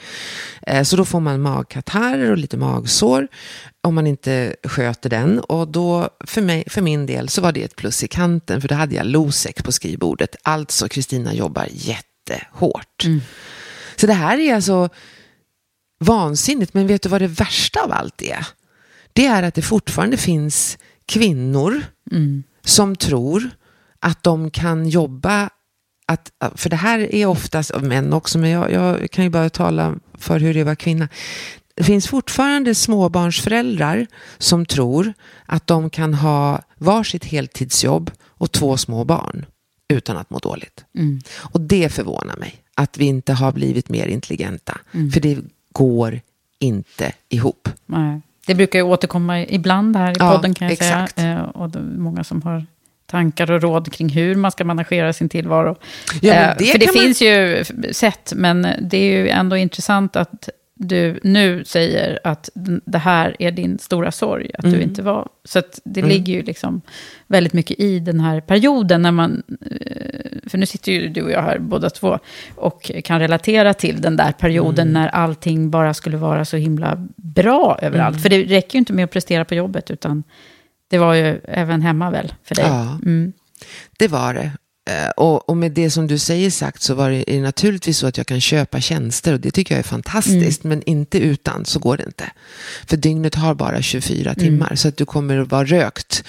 [0.66, 3.28] Eh, så då får man magkatarrer och lite magsår
[3.82, 5.40] om man inte sköter den.
[5.40, 8.68] Och då för, mig, för min del så var det ett plus i kanten för
[8.68, 10.36] då hade jag Losec på skrivbordet.
[10.42, 13.02] Alltså Kristina jobbar jättehårt.
[13.96, 14.88] Så det här är alltså
[16.04, 18.46] vansinnigt, men vet du vad det värsta av allt är?
[19.12, 21.82] Det är att det fortfarande finns kvinnor
[22.64, 23.50] som tror
[24.00, 25.50] att de kan jobba,
[26.06, 29.50] att, för det här är oftast av män också, men jag, jag kan ju bara
[29.50, 31.08] tala för hur det vara kvinna.
[31.74, 34.06] Det finns fortfarande småbarnsföräldrar
[34.38, 35.12] som tror
[35.46, 39.46] att de kan ha varsitt heltidsjobb och två små barn
[39.88, 40.84] utan att må dåligt.
[41.36, 44.78] Och det förvånar mig, att vi inte har blivit mer intelligenta.
[45.12, 45.38] För det
[45.74, 46.20] går
[46.58, 47.68] inte ihop.
[47.86, 48.20] Nej.
[48.46, 51.14] Det brukar ju återkomma ibland här i Ja, podden kan jag exakt.
[51.14, 51.32] säga.
[51.34, 52.66] Eh, Och det är många som har
[53.06, 55.76] tankar och råd kring hur man ska managera sin tillvaro.
[56.22, 60.16] Ja, Eh, det För det man- finns ju sätt, men det är ju ändå intressant
[60.16, 62.50] att du nu säger att
[62.84, 64.76] det här är din stora sorg, att mm.
[64.76, 65.28] du inte var...
[65.44, 66.10] Så det mm.
[66.10, 66.80] ligger ju liksom
[67.26, 69.42] väldigt mycket i den här perioden när man...
[69.60, 72.18] Eh, för nu sitter ju du och jag här båda två
[72.54, 75.02] och kan relatera till den där perioden mm.
[75.02, 78.16] när allting bara skulle vara så himla bra överallt.
[78.16, 78.22] Mm.
[78.22, 80.24] För det räcker ju inte med att prestera på jobbet, utan
[80.88, 82.64] det var ju även hemma väl för dig?
[82.68, 83.32] Ja, mm.
[83.98, 84.50] det var det.
[84.86, 88.16] Eh, och, och, med det som du säger sagt så var det naturligtvis så att
[88.16, 90.64] jag kan köpa tjänster och det tycker jag är fantastiskt.
[90.64, 90.78] Mm.
[90.78, 92.30] Men inte utan så går det inte.
[92.86, 94.34] För dygnet har bara 24 mm.
[94.34, 96.24] timmar så att du kommer att vara rökt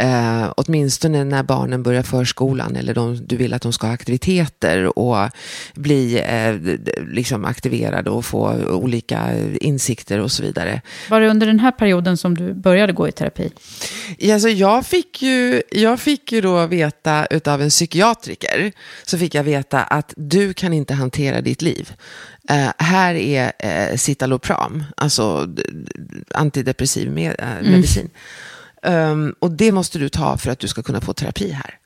[0.00, 4.98] Eh, åtminstone när barnen börjar förskolan eller de, du vill att de ska ha aktiviteter
[4.98, 5.30] och
[5.74, 6.54] bli eh,
[7.14, 9.28] liksom aktiverade och få olika
[9.60, 10.82] insikter och så vidare.
[11.10, 13.50] Var det under den här perioden som du började gå i terapi?
[14.32, 18.72] Alltså jag, fick ju, jag fick ju då veta av en psykiatriker,
[19.04, 21.92] så fick jag veta att du kan inte hantera ditt liv.
[22.50, 25.48] Uh, här är uh, citalopram, alltså
[26.34, 28.02] antidepressiv med, uh, medicin.
[28.02, 28.12] Mm.
[28.82, 31.80] Um, och det måste du ta för att du ska kunna få terapi här.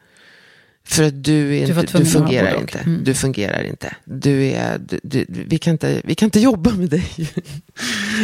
[0.86, 2.78] För att du, är du, inte, du fungerar inte.
[2.78, 3.04] Mm.
[3.04, 3.96] Du fungerar inte.
[4.04, 7.06] Du är, du, du, vi, kan inte vi kan inte jobba med dig.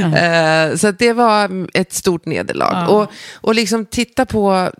[0.03, 0.71] Mm.
[0.71, 2.75] uh, så det var ett stort nederlag.
[2.75, 2.89] Mm.
[2.89, 4.71] Och, och liksom titta på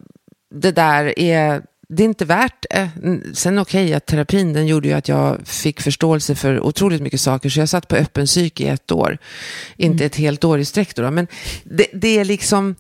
[0.55, 2.91] det där är det är inte värt det.
[3.35, 7.21] Sen okej, okay, att terapin den gjorde ju att jag fick förståelse för otroligt mycket
[7.21, 7.49] saker.
[7.49, 9.19] Så jag satt på öppen psyk i ett år.
[9.77, 10.07] Inte mm.
[10.07, 11.11] ett helt år i sträck då.
[11.11, 11.27] Men
[11.65, 12.75] det, det är liksom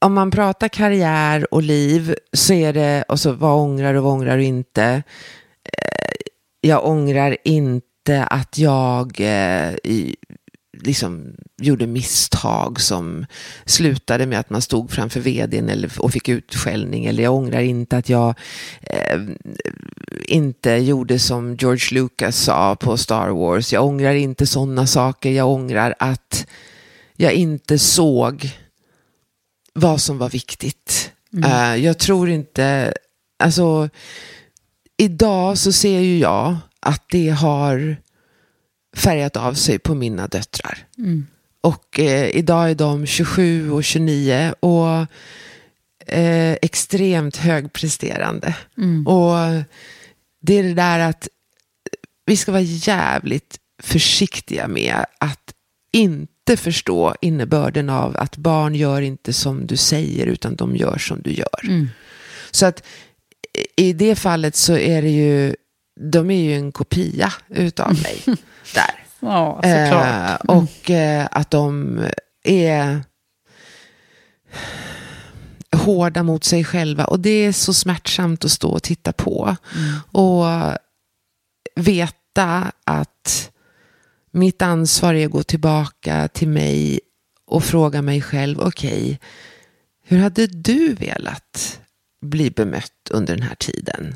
[0.00, 4.12] om man pratar karriär och liv så är det, och så vad ångrar och vad
[4.12, 4.84] ångrar du inte?
[5.64, 6.12] Eh,
[6.60, 9.74] jag ångrar inte att jag eh,
[10.82, 13.26] liksom gjorde misstag som
[13.64, 17.06] slutade med att man stod framför vdn eller, och fick utskällning.
[17.06, 18.34] Eller jag ångrar inte att jag
[18.80, 19.20] eh,
[20.24, 23.72] inte gjorde som George Lucas sa på Star Wars.
[23.72, 25.30] Jag ångrar inte sådana saker.
[25.30, 26.46] Jag ångrar att
[27.16, 28.50] jag inte såg
[29.80, 31.12] vad som var viktigt.
[31.32, 31.50] Mm.
[31.50, 32.94] Uh, jag tror inte,
[33.38, 33.88] alltså
[34.96, 37.96] idag så ser ju jag att det har
[38.96, 40.86] färgat av sig på mina döttrar.
[40.98, 41.26] Mm.
[41.60, 45.06] Och eh, idag är de 27 och 29 och
[46.06, 48.56] eh, extremt högpresterande.
[48.76, 49.06] Mm.
[49.06, 49.64] Och
[50.40, 51.28] det är det där att
[52.26, 55.54] vi ska vara jävligt försiktiga med att
[55.92, 60.98] inte inte förstå innebörden av att barn gör inte som du säger utan de gör
[60.98, 61.60] som du gör.
[61.62, 61.88] Mm.
[62.50, 62.82] Så att
[63.76, 65.56] i det fallet så är det ju,
[66.12, 68.22] de är ju en kopia utav mig
[68.74, 69.04] där.
[69.20, 70.44] Ja, såklart.
[70.44, 72.00] Eh, och eh, att de
[72.44, 73.02] är
[75.76, 77.04] hårda mot sig själva.
[77.04, 79.56] Och det är så smärtsamt att stå och titta på.
[79.76, 80.00] Mm.
[80.12, 80.46] Och
[81.76, 83.50] veta att
[84.38, 87.00] mitt ansvar är att gå tillbaka till mig
[87.46, 89.16] och fråga mig själv, okej, okay,
[90.04, 91.80] hur hade du velat
[92.20, 94.14] bli bemött under den här tiden?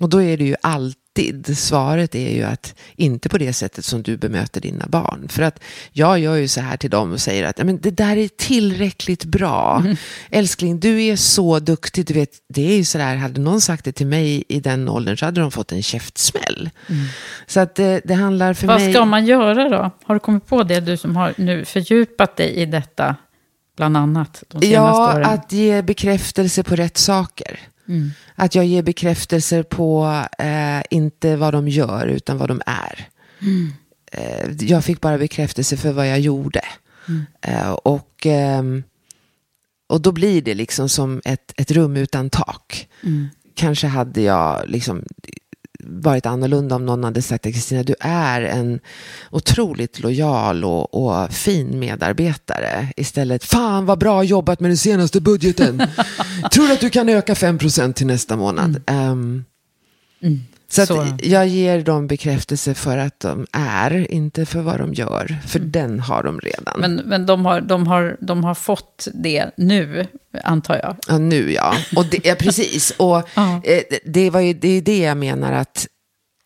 [0.00, 1.58] Och då är det ju alltid alltid.
[1.58, 5.28] Svaret är ju att inte på det sättet som du bemöter dina barn.
[5.28, 5.60] För att
[5.92, 9.24] jag gör ju så här till dem och säger att men det där är tillräckligt
[9.24, 9.80] bra.
[9.80, 9.96] Mm.
[10.30, 12.06] Älskling, du är så duktig.
[12.06, 14.88] Du vet, det är ju så där, hade någon sagt det till mig i den
[14.88, 16.70] åldern så hade de fått en käftsmäll.
[16.88, 17.04] Mm.
[17.46, 18.86] Så att det, det handlar för Vad mig...
[18.86, 19.90] Vad ska man göra då?
[20.04, 23.16] Har du kommit på det, du som har nu fördjupat dig i detta?
[23.76, 25.22] Bland annat de senaste ja, åren.
[25.22, 27.60] Ja, att ge bekräftelse på rätt saker.
[27.90, 28.10] Mm.
[28.34, 33.08] Att jag ger bekräftelser på eh, inte vad de gör utan vad de är.
[33.42, 33.72] Mm.
[34.12, 36.64] Eh, jag fick bara bekräftelse för vad jag gjorde.
[37.08, 37.26] Mm.
[37.40, 38.82] Eh, och, ehm,
[39.88, 42.88] och då blir det liksom som ett, ett rum utan tak.
[43.02, 43.28] Mm.
[43.54, 45.04] Kanske hade jag liksom
[45.84, 48.80] varit annorlunda om någon hade sagt att Kristina, du är en
[49.30, 52.88] otroligt lojal och, och, fin medarbetare.
[52.96, 55.78] Istället, fan vad bra jobbat med den senaste budgeten.
[56.52, 58.82] Tror du att du kan öka 5% till nästa månad?
[58.86, 59.10] Mm.
[59.10, 59.44] Um,
[60.22, 60.40] mm.
[60.72, 61.06] Så, så.
[61.22, 65.38] jag ger dem bekräftelse för att de är, inte för vad de gör.
[65.46, 65.70] För mm.
[65.70, 66.80] den har de redan.
[66.80, 70.06] Men, men de, har, de, har, de har fått det nu,
[70.44, 70.96] antar jag.
[71.08, 71.74] Ja, nu ja.
[71.96, 72.94] Och det, ja precis.
[72.96, 73.16] Och
[73.64, 75.86] eh, det, var ju, det är det jag menar att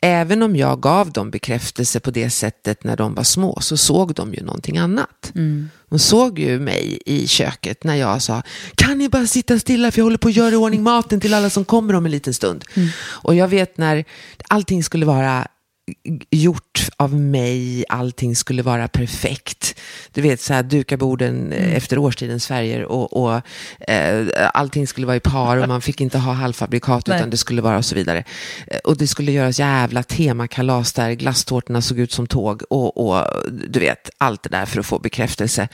[0.04, 4.14] även om jag gav dem bekräftelse på det sättet när de var små så såg
[4.14, 5.32] de ju någonting annat.
[5.34, 5.70] Mm.
[5.88, 8.42] De såg ju mig i köket när jag sa
[8.74, 11.34] kan ni bara sitta stilla för jag håller på att göra i ordning maten till
[11.34, 12.64] alla som kommer om en liten stund.
[12.74, 12.88] Mm.
[12.98, 14.04] Och jag vet när
[14.48, 15.46] allting skulle vara
[16.30, 19.80] gjort av mig, allting skulle vara perfekt.
[20.12, 21.76] Du vet, så här duka borden mm.
[21.76, 23.40] efter årstidens färger och, och
[23.88, 27.62] eh, allting skulle vara i par och man fick inte ha halvfabrikat utan det skulle
[27.62, 28.24] vara och så vidare.
[28.66, 33.26] Eh, och det skulle göras jävla temakalas där glasstårtorna såg ut som tåg och, och
[33.68, 35.68] du vet, allt det där för att få bekräftelse.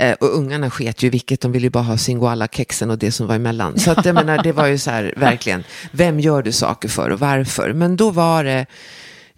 [0.00, 3.26] Eh, och ungarna sket ju vilket, de ville ju bara ha Singoalla-kexen och det som
[3.26, 3.78] var emellan.
[3.78, 7.10] Så att jag menar, det var ju så här, verkligen, vem gör du saker för
[7.10, 7.72] och varför?
[7.72, 8.66] Men då var det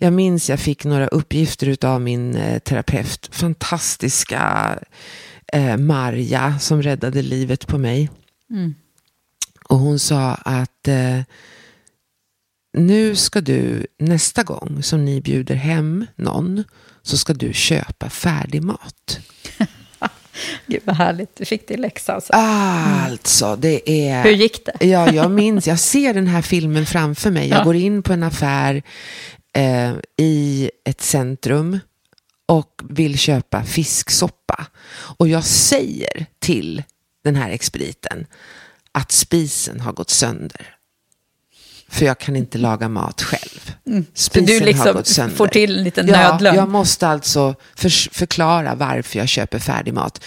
[0.02, 4.78] jag minns jag fick några uppgifter av min eh, terapeut, fantastiska
[5.52, 8.10] eh, Marja som räddade livet på mig.
[8.50, 8.74] Mm.
[9.64, 11.20] Och hon sa att eh,
[12.72, 16.64] nu ska du nästa gång som ni bjuder hem någon
[17.02, 19.20] så ska du köpa färdig mat.
[20.66, 22.32] Gud vad härligt, du fick det i läxa alltså.
[22.32, 24.24] Alltså, det är...
[24.24, 24.86] Hur gick det?
[24.86, 27.48] Ja, jag minns, jag ser den här filmen framför mig.
[27.48, 27.64] Jag ja.
[27.64, 28.82] går in på en affär,
[29.56, 31.78] eh, i ett centrum
[32.46, 34.66] och vill köpa fisksoppa.
[34.92, 36.82] Och jag säger till
[37.24, 38.26] den här expediten
[38.92, 40.76] att spisen har gått sönder.
[41.88, 43.74] För jag kan inte laga mat själv.
[43.86, 44.06] Mm.
[44.14, 45.36] Spisen du liksom har gått sönder.
[45.36, 46.08] får till en liten.
[46.08, 50.24] Ja, jag måste alltså för, förklara varför jag köper färdig mat.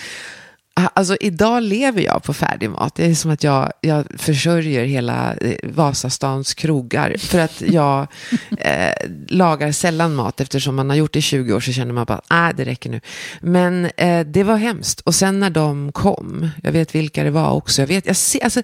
[0.75, 2.95] Ah, alltså idag lever jag på färdig mat.
[2.95, 7.15] Det är som att jag, jag försörjer hela eh, Vasastans krogar.
[7.17, 8.07] För att jag
[8.57, 12.05] eh, lagar sällan mat eftersom man har gjort det i 20 år så känner man
[12.05, 13.01] bara, nej äh, det räcker nu.
[13.41, 14.99] Men eh, det var hemskt.
[14.99, 17.81] Och sen när de kom, jag vet vilka det var också.
[17.81, 18.61] Jag vet, jag ser, alltså,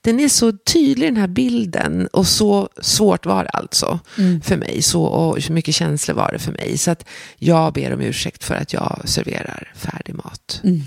[0.00, 4.40] den är så tydlig den här bilden och så svårt var det alltså mm.
[4.40, 4.82] för mig.
[4.82, 6.78] Så, och så mycket känslor var det för mig.
[6.78, 10.60] Så att jag ber om ursäkt för att jag serverar färdig mat.
[10.64, 10.82] Mm.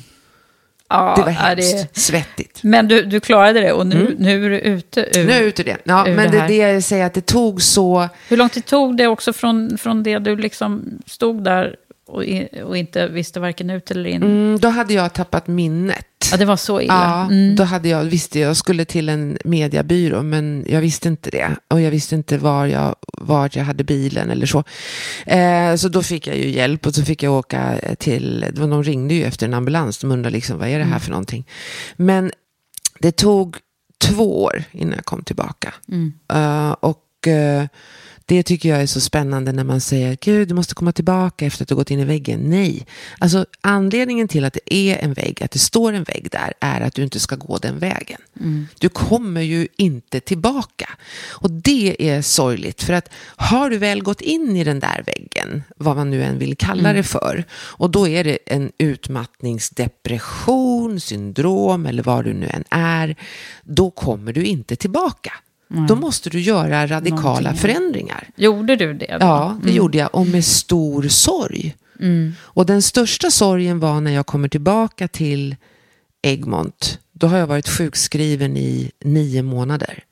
[0.94, 2.00] Ja, det var hemskt, det...
[2.00, 2.64] svettigt.
[2.64, 4.16] Men du, du klarade det och nu, mm.
[4.20, 5.78] nu är du ute ur Nu är jag ute ur det.
[5.84, 8.10] Ja, men det, det jag säger att det tog så...
[8.30, 12.24] Hur lång tid tog det också från, från det du liksom stod där och,
[12.64, 14.24] och inte visste varken ut eller in?
[14.24, 16.06] Mm, då hade jag tappat minnet.
[16.32, 16.94] Ja, det var så illa.
[16.94, 17.56] Ja, mm.
[17.56, 21.56] då hade jag, visste jag, skulle till en mediebyrå, men jag visste inte det.
[21.68, 24.64] Och jag visste inte var jag, var jag hade bilen eller så.
[25.26, 29.14] Eh, så då fick jag ju hjälp och så fick jag åka till, de ringde
[29.14, 31.00] ju efter en ambulans, de undrade liksom, vad är det här mm.
[31.00, 31.48] för någonting?
[31.96, 32.32] Men
[33.00, 33.58] det tog
[33.98, 35.74] två år innan jag kom tillbaka.
[35.88, 36.14] Mm.
[36.34, 37.68] Uh, och uh,
[38.26, 41.64] det tycker jag är så spännande när man säger Gud, du måste komma tillbaka efter
[41.64, 42.50] att du gått in i väggen.
[42.50, 42.86] Nej,
[43.20, 46.82] alltså anledningen till att det är en vägg, att det står en vägg där, är
[46.82, 48.22] att du inte ska gå den vägen.
[48.40, 48.68] Mm.
[48.80, 50.90] Du kommer ju inte tillbaka.
[51.30, 55.64] Och det är sorgligt, för att har du väl gått in i den där väggen,
[55.78, 56.96] vad man nu än vill kalla mm.
[56.96, 63.16] det för, och då är det en utmattningsdepression, syndrom eller vad du nu än är,
[63.64, 65.34] då kommer du inte tillbaka.
[65.74, 67.62] Då måste du göra radikala Någonting.
[67.62, 68.30] förändringar.
[68.36, 69.18] Gjorde du det?
[69.20, 69.26] Då?
[69.26, 69.76] Ja, det mm.
[69.76, 70.16] gjorde jag.
[70.16, 71.76] Och med stor sorg.
[72.00, 72.34] Mm.
[72.40, 75.56] Och den största sorgen var när jag kommer tillbaka till
[76.22, 77.00] Egmont.
[77.12, 80.04] Då har jag varit sjukskriven i nio månader.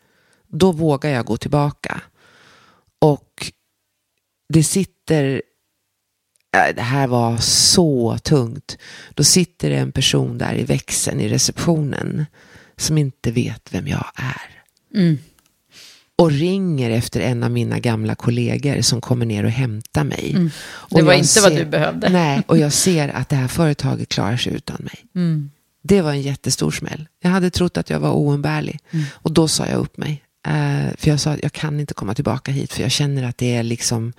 [0.48, 2.02] Då vågar jag gå tillbaka.
[3.00, 3.52] Och
[4.54, 5.42] det sitter
[6.76, 8.78] det här var så tungt.
[9.14, 12.26] Då sitter det en person där i växeln i receptionen
[12.78, 14.64] som inte vet vem jag är.
[15.02, 15.18] Mm
[16.22, 20.32] och ringer efter en av mina gamla kollegor som kommer ner och hämtar mig.
[20.32, 20.52] Mm.
[20.90, 22.10] Det var inte ser, vad du behövde.
[22.10, 25.06] Nej, och jag ser att det här företaget klarar sig utan mig.
[25.16, 25.52] Mm.
[25.84, 27.08] Det var en jättestor smäll.
[27.22, 28.80] Jag hade trott att jag var oumbärlig.
[28.92, 29.06] Mm.
[29.14, 30.24] Och då sa jag upp mig.
[30.48, 33.38] Uh, för jag sa att jag kan inte komma tillbaka hit för jag känner att
[33.38, 34.14] det är liksom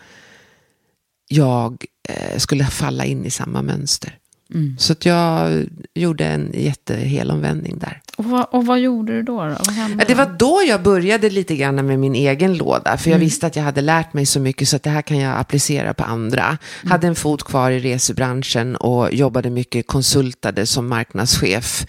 [1.28, 4.18] jag uh, skulle falla in i samma mönster.
[4.54, 4.76] Mm.
[4.78, 8.02] Så att jag gjorde en jättehelomvändning där.
[8.16, 9.54] Och vad, och vad gjorde du då?
[9.64, 9.72] då?
[9.72, 12.96] Hände det var då jag började lite grann med min egen låda.
[12.96, 13.24] För jag mm.
[13.24, 15.94] visste att jag hade lärt mig så mycket så att det här kan jag applicera
[15.94, 16.44] på andra.
[16.44, 16.90] Mm.
[16.90, 21.86] Hade en fot kvar i resebranschen och jobbade mycket konsultade som marknadschef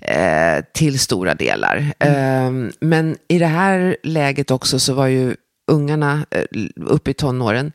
[0.00, 1.92] eh, till stora delar.
[1.98, 2.50] Eh,
[2.80, 6.44] men i det här läget också så var ju ungarna eh,
[6.76, 7.72] upp i tonåren.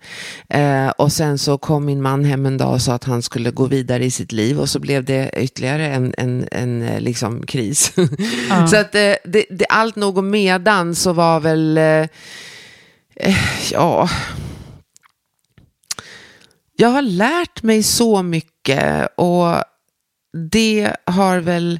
[0.49, 3.51] Eh, och sen så kom min man hem en dag och sa att han skulle
[3.51, 7.45] gå vidare i sitt liv och så blev det ytterligare en, en, en eh, liksom
[7.45, 7.93] kris.
[8.49, 8.67] Ja.
[8.67, 12.07] så att eh, det, det, allt nog och medan så var väl, eh,
[13.15, 13.37] eh,
[13.71, 14.09] ja,
[16.75, 19.55] jag har lärt mig så mycket och
[20.51, 21.79] det har väl,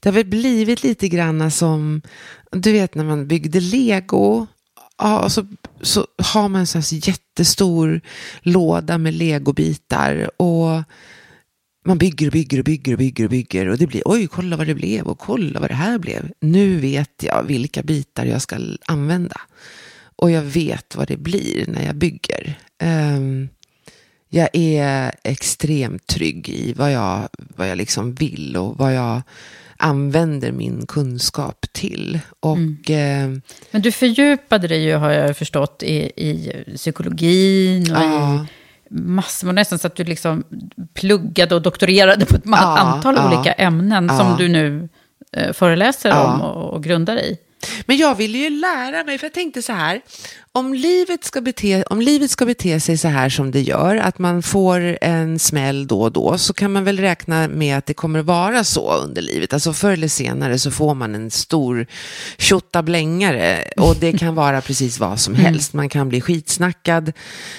[0.00, 2.02] det har väl blivit lite grann som,
[2.50, 4.46] du vet när man byggde lego
[5.02, 5.46] ja, så,
[5.80, 8.00] så har man en sån här jättestor
[8.42, 10.30] låda med legobitar.
[10.36, 10.82] Och
[11.84, 13.68] man bygger och bygger och bygger och bygger och bygger.
[13.68, 16.30] Och det blir, oj, kolla vad det blev och kolla vad det här blev.
[16.40, 19.40] Nu vet jag vilka bitar jag ska använda.
[20.16, 22.58] Och jag vet vad det blir när jag bygger.
[22.82, 23.48] Um,
[24.28, 29.22] jag är extremt trygg i vad jag, vad jag liksom vill och vad jag
[29.82, 32.20] använder min kunskap till.
[32.40, 33.36] Och, mm.
[33.36, 38.46] eh, Men du fördjupade dig ju, har jag förstått, i, i psykologin och ja.
[38.90, 40.44] i massor, nästan så att du liksom
[40.94, 44.88] pluggade och doktorerade på ett ja, antal ja, olika ämnen som du nu
[45.32, 47.38] eh, föreläser om och, och grundar i.
[47.86, 50.00] Men jag ville ju lära mig, för jag tänkte så här,
[50.54, 54.18] om livet, ska bete, om livet ska bete sig så här som det gör, att
[54.18, 57.94] man får en smäll då och då, så kan man väl räkna med att det
[57.94, 59.52] kommer att vara så under livet.
[59.52, 61.86] Alltså förr eller senare så får man en stor
[62.38, 65.46] tjottablängare och det kan vara precis vad som mm.
[65.46, 65.72] helst.
[65.72, 67.12] Man kan bli skitsnackad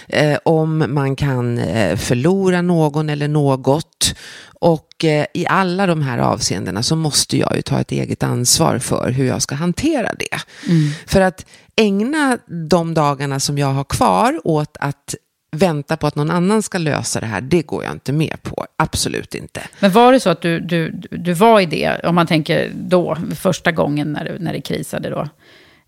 [0.07, 4.15] eh, om man kan eh, förlora någon eller något.
[4.63, 8.79] Och eh, i alla de här avseendena så måste jag ju ta ett eget ansvar
[8.79, 10.39] för hur jag ska hantera det.
[10.71, 10.91] Mm.
[11.05, 11.45] För att
[11.75, 12.37] ägna
[12.69, 15.15] de dagarna som jag har kvar åt att
[15.53, 18.65] vänta på att någon annan ska lösa det här, det går jag inte med på.
[18.75, 19.61] Absolut inte.
[19.79, 23.17] Men var det så att du, du, du var i det, om man tänker då,
[23.39, 25.27] första gången när, när det krisade då?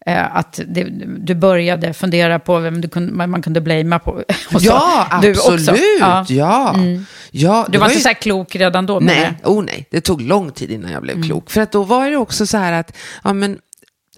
[0.07, 0.83] Eh, att det,
[1.17, 4.23] du började fundera på vem du kunde, man kunde blamea på.
[4.59, 5.69] ja, absolut.
[5.99, 6.25] Ja.
[6.29, 6.73] Ja.
[6.73, 7.05] Mm.
[7.31, 7.65] ja.
[7.69, 8.01] Du var, var inte ju...
[8.01, 8.99] så här klok redan då?
[8.99, 11.27] Nej, oh, nej, det tog lång tid innan jag blev mm.
[11.27, 11.49] klok.
[11.49, 13.57] För att då var det också så här att, ja men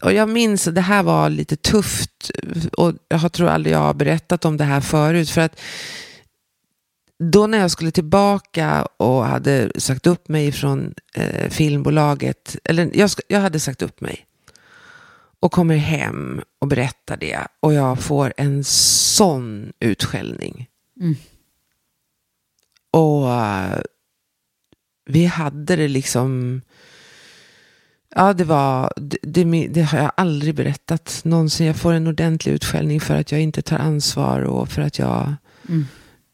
[0.01, 2.31] och jag minns att det här var lite tufft
[2.77, 5.29] och jag tror aldrig jag har berättat om det här förut.
[5.29, 5.59] För att
[7.19, 13.09] då när jag skulle tillbaka och hade sagt upp mig från eh, filmbolaget, eller jag,
[13.27, 14.25] jag hade sagt upp mig
[15.39, 20.67] och kommer hem och berättar det och jag får en sån utskällning.
[20.99, 21.15] Mm.
[22.91, 23.81] Och uh,
[25.05, 26.61] vi hade det liksom
[28.17, 31.67] Ja, det var, det, det, det, har jag aldrig berättat någonsin.
[31.67, 35.33] Jag får en ordentlig utskällning för att jag inte tar ansvar och för att jag...
[35.69, 35.85] Mm.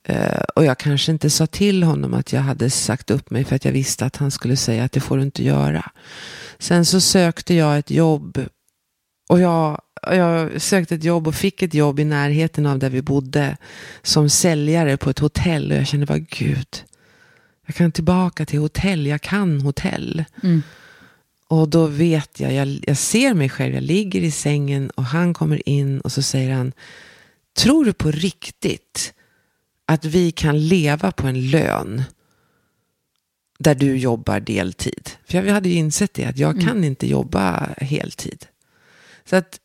[0.07, 3.55] Eh, och jag kanske inte sa till honom att jag hade sagt upp mig för
[3.55, 5.91] att jag visste att han skulle säga att det får du inte göra.
[6.59, 8.45] Sen så sökte jag ett jobb
[9.29, 13.01] och jag, jag sökte ett jobb och fick ett jobb i närheten av där vi
[13.01, 13.57] bodde
[14.01, 16.83] som säljare på ett hotell och jag kände bara gud,
[17.65, 20.23] jag kan tillbaka till hotell, jag kan hotell.
[20.43, 20.61] Mm.
[21.53, 25.33] Och då vet jag, jag, jag ser mig själv, jag ligger i sängen och han
[25.33, 26.73] kommer in och så säger han,
[27.57, 29.13] tror du på riktigt
[29.85, 32.03] att vi kan leva på en lön
[33.59, 35.09] där du jobbar deltid?
[35.25, 36.65] För jag hade ju insett det, att jag mm.
[36.65, 38.45] kan inte jobba heltid.
[39.25, 39.59] Så att,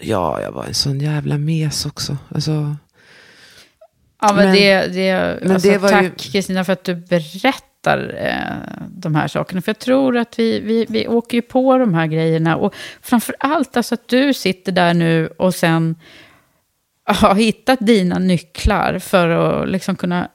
[0.00, 2.16] ja, jag var en sån jävla mes också.
[2.28, 2.76] Alltså,
[4.20, 6.64] ja, men, men det, det, men alltså, det var tack Kristina ju...
[6.64, 9.62] för att du berättar berättar eh, de här sakerna.
[9.62, 12.56] För jag tror att vi, vi, vi åker ju på de här grejerna.
[12.56, 15.96] Och framför allt alltså att du sitter där nu och sen
[17.06, 20.28] har hittat dina nycklar för att liksom kunna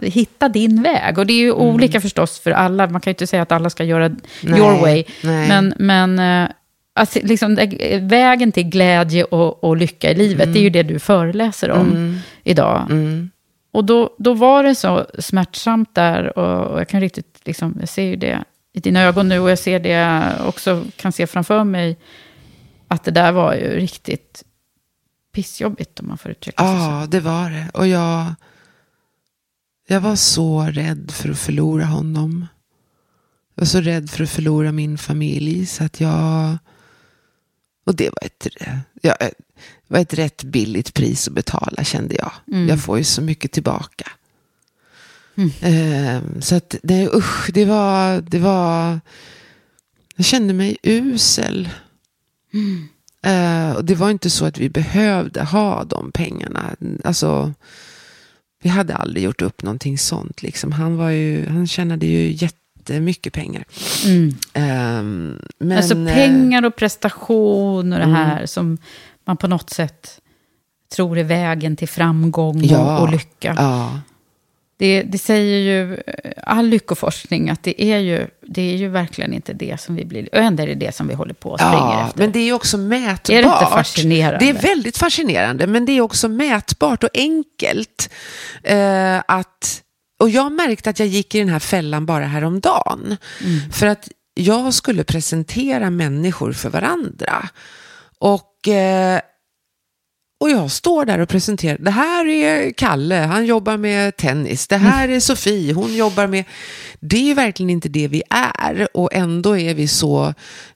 [0.00, 1.18] hitta din väg.
[1.18, 1.60] Och det är ju mm.
[1.60, 2.86] olika förstås för alla.
[2.86, 4.08] Man kan ju inte säga att alla ska göra
[4.42, 5.04] nej, your way.
[5.22, 5.48] Nej.
[5.48, 6.50] Men, men eh,
[6.94, 7.58] alltså, liksom,
[8.00, 10.52] vägen till glädje och, och lycka i livet, mm.
[10.52, 12.18] det är ju det du föreläser om mm.
[12.44, 12.86] idag.
[12.90, 13.30] Mm.
[13.72, 17.88] Och då, då var det så smärtsamt där och, och jag kan riktigt, liksom, jag
[17.88, 21.64] ser ju det i dina ögon nu och jag ser det också, kan se framför
[21.64, 21.98] mig,
[22.88, 24.44] att det där var ju riktigt
[25.32, 27.70] pissjobbigt om man får uttrycka sig Ja, det var det.
[27.74, 28.34] Och jag,
[29.88, 32.46] jag var så rädd för att förlora honom.
[33.54, 36.58] Jag var så rädd för att förlora min familj så att jag...
[37.84, 38.46] Och det var ett...
[39.02, 39.16] Jag,
[39.88, 42.32] var ett rätt billigt pris att betala kände jag.
[42.52, 42.68] Mm.
[42.68, 44.10] Jag får ju så mycket tillbaka.
[45.34, 45.50] Mm.
[45.64, 49.00] Uh, så att det, usch, det var, det var,
[50.16, 51.68] jag kände mig usel.
[52.52, 52.88] Mm.
[53.26, 56.76] Uh, och det var inte så att vi behövde ha de pengarna.
[57.04, 57.54] Alltså,
[58.62, 60.42] vi hade aldrig gjort upp någonting sånt.
[60.42, 60.72] Liksom.
[60.72, 62.30] Han, var ju, han tjänade ju
[62.88, 63.64] jättemycket pengar.
[64.06, 64.28] Mm.
[64.28, 68.14] Uh, men, alltså pengar och prestation och det mm.
[68.14, 68.78] här som
[69.24, 70.20] man på något sätt
[70.96, 73.54] tror är vägen till framgång ja, och, och, lycka.
[73.58, 74.00] Ja.
[74.76, 76.02] Det, det, säger ju
[76.42, 80.28] all lyckoforskning att det är, ju, det är ju verkligen inte det som vi blir,
[80.32, 82.18] ändå är det det som vi håller på och springer ja, efter.
[82.18, 83.30] men det är också mätbart.
[83.30, 84.38] Är det inte fascinerande?
[84.44, 88.10] Det är väldigt fascinerande, men det är också mätbart och enkelt.
[88.62, 89.81] Eh, att,
[90.22, 93.16] och jag märkte att jag gick i den här fällan bara häromdagen.
[93.40, 93.72] Mm.
[93.72, 97.48] För att jag skulle presentera människor för varandra.
[98.18, 99.20] Och, eh,
[100.40, 101.78] Och jag står där och presenterar.
[101.78, 104.68] Det här är Kalle, han jobbar med tennis.
[104.68, 106.44] Det här är Sofie, hon jobbar med...
[107.00, 108.88] Det är verkligen inte det vi är.
[108.94, 110.34] Och ändå är vi så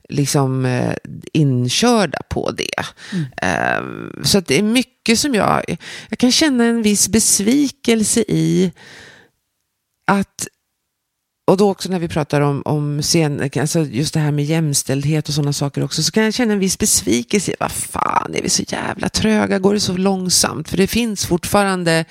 [0.09, 0.95] liksom eh,
[1.33, 2.85] inkörda på det.
[3.13, 3.25] Mm.
[3.25, 5.77] Uh, så det är mycket som jag...
[6.09, 8.73] Jag kan känna en viss besvikelse i
[10.07, 10.49] att
[11.51, 15.29] och då också när vi pratar om, om scen, alltså just det här med jämställdhet
[15.29, 17.55] och sådana saker också, så kan jag känna en viss besvikelse.
[17.61, 19.59] Vad fan, är vi så jävla tröga?
[19.59, 20.69] Går det så långsamt?
[20.69, 22.05] För det finns fortfarande,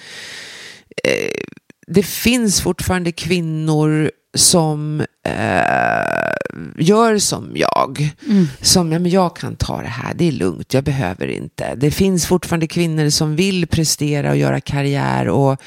[1.04, 1.40] eh,
[1.88, 6.36] det finns fortfarande kvinnor som eh,
[6.78, 8.10] gör som jag.
[8.28, 8.48] Mm.
[8.62, 11.76] Som, ja men jag kan ta det här, det är lugnt, jag behöver inte.
[11.76, 15.62] Det finns fortfarande kvinnor som vill prestera och göra karriär och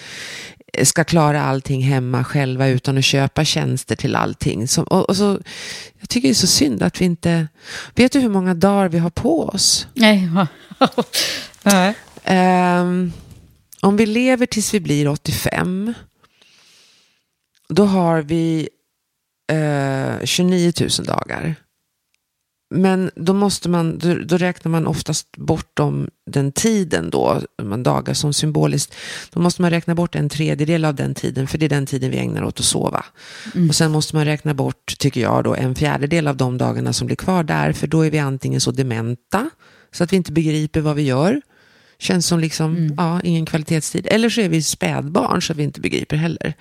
[0.85, 4.69] ska klara allting hemma själva utan att köpa tjänster till allting.
[4.69, 5.41] Som, och, och, så,
[6.01, 7.49] jag tycker det är så synd att vi inte...
[7.95, 9.87] Vet du hur många dagar vi har på oss?
[11.63, 11.95] Nej.
[12.81, 13.13] um,
[13.81, 15.95] om vi lever tills vi blir 85,
[17.69, 18.69] då har vi
[19.53, 21.55] uh, 29 000 dagar.
[22.71, 27.83] Men då, måste man, då, då, räknar man oftast bort om den tiden då, man
[27.83, 28.95] dagar som symboliskt,
[29.31, 32.11] då måste man räkna bort en tredjedel av den tiden, för det är den tiden
[32.11, 33.05] vi ägnar åt att sova.
[33.55, 33.69] Mm.
[33.69, 37.07] Och sen måste man räkna bort, tycker jag, då, en fjärdedel av de dagarna som
[37.07, 39.51] blir kvar där, för då är vi antingen så dementa,
[39.93, 41.41] så att vi inte begriper vad vi gör,
[41.99, 42.95] känns som liksom, mm.
[42.97, 46.55] ja, ingen kvalitetstid, eller så är vi spädbarn så att vi inte begriper heller.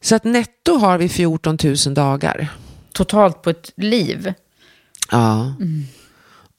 [0.00, 2.48] Så att netto har vi 14 000 dagar.
[2.92, 4.32] Totalt på ett liv?
[5.10, 5.54] Ja.
[5.60, 5.84] Mm.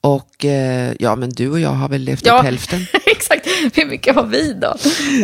[0.01, 2.79] Och eh, ja, men du och jag har väl levt ja, upp hälften.
[3.05, 3.47] exakt.
[3.73, 4.75] Hur mycket har vi då?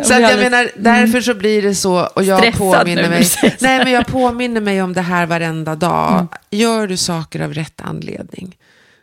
[0.04, 2.06] Så att jag menar, därför så blir det så.
[2.06, 3.28] Och jag påminner nu, mig.
[3.60, 6.14] Nej, men jag påminner mig om det här varenda dag.
[6.14, 6.28] Mm.
[6.52, 8.58] Gör du saker av rätt anledning?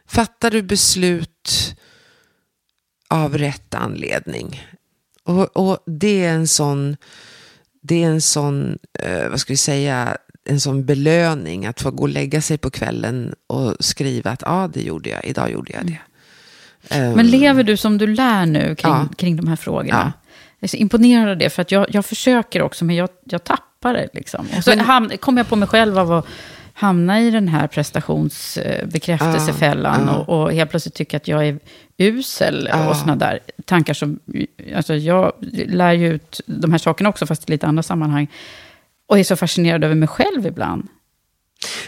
[0.08, 1.74] Fattar du beslut
[3.08, 4.66] av rätt anledning?
[5.24, 6.96] Och, och det är en sån,
[7.82, 12.02] det är en sån, eh, vad ska vi säga, en sån belöning att få gå
[12.02, 15.72] och lägga sig på kvällen och skriva att ja, ah, det gjorde jag, idag gjorde
[15.72, 15.98] jag det.
[16.90, 17.12] Mm.
[17.12, 19.08] Men lever du som du lär nu kring, ja.
[19.16, 19.88] kring de här frågorna?
[19.88, 20.12] Ja.
[20.58, 23.44] Jag är så imponerad av det, för att jag, jag försöker också, men jag, jag
[23.44, 24.08] tappar det.
[24.12, 24.46] Liksom.
[24.56, 26.26] Och så men, kom jag på mig själv av att
[26.74, 30.18] hamna i den här prestationsbekräftelsefällan ah, ah.
[30.18, 31.58] och, och helt plötsligt tycka att jag är
[31.96, 32.88] usel ah.
[32.88, 34.18] och sådana där tankar som...
[34.76, 35.32] Alltså jag
[35.66, 38.28] lär ju ut de här sakerna också, fast i lite andra sammanhang.
[39.12, 40.88] Och är så fascinerad över mig själv ibland.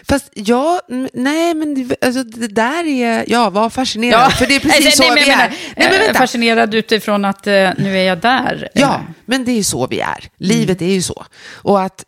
[0.08, 0.80] Fast ja,
[1.12, 4.20] nej men alltså, det där är, ja var fascinerad.
[4.20, 4.30] Ja.
[4.30, 5.48] För det är precis nej, så nej, vi är.
[5.76, 6.18] Nej, men vänta.
[6.18, 8.68] Fascinerad utifrån att uh, nu är jag där.
[8.74, 10.28] Ja, men det är så vi är.
[10.38, 10.90] Livet mm.
[10.90, 11.24] är ju så.
[11.52, 12.04] Och att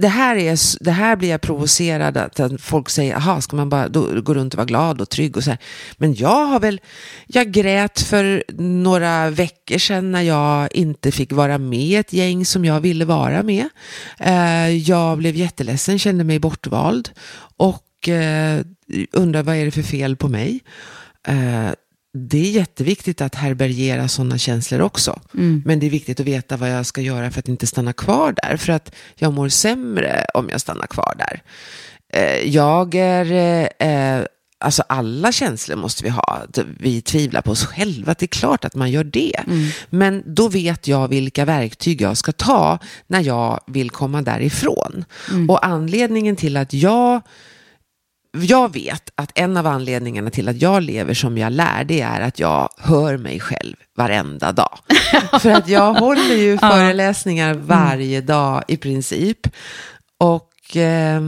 [0.00, 3.68] det här, är, det här blir jag provocerad att, att folk säger, aha, ska man
[3.68, 5.58] bara då, gå runt och vara glad och trygg och så här.
[5.96, 6.80] Men jag har väl,
[7.26, 12.64] jag grät för några veckor sedan när jag inte fick vara med ett gäng som
[12.64, 13.68] jag ville vara med.
[14.18, 17.10] Eh, jag blev jätteledsen, kände mig bortvald
[17.56, 18.60] och eh,
[19.12, 20.60] undrar vad är det för fel på mig.
[21.26, 21.70] Eh,
[22.14, 25.20] det är jätteviktigt att härbärgera sådana känslor också.
[25.34, 25.62] Mm.
[25.66, 28.34] Men det är viktigt att veta vad jag ska göra för att inte stanna kvar
[28.42, 28.56] där.
[28.56, 31.42] För att jag mår sämre om jag stannar kvar där.
[32.12, 33.32] Eh, jag är,
[33.78, 34.24] eh,
[34.58, 36.42] alltså alla känslor måste vi ha.
[36.80, 39.40] Vi tvivlar på oss själva, det är klart att man gör det.
[39.46, 39.68] Mm.
[39.90, 45.04] Men då vet jag vilka verktyg jag ska ta när jag vill komma därifrån.
[45.30, 45.50] Mm.
[45.50, 47.22] Och anledningen till att jag
[48.32, 52.20] jag vet att en av anledningarna till att jag lever som jag lär, det är
[52.20, 54.78] att jag hör mig själv varenda dag.
[55.40, 59.46] För att jag håller ju föreläsningar varje dag i princip.
[60.18, 61.20] Och eh,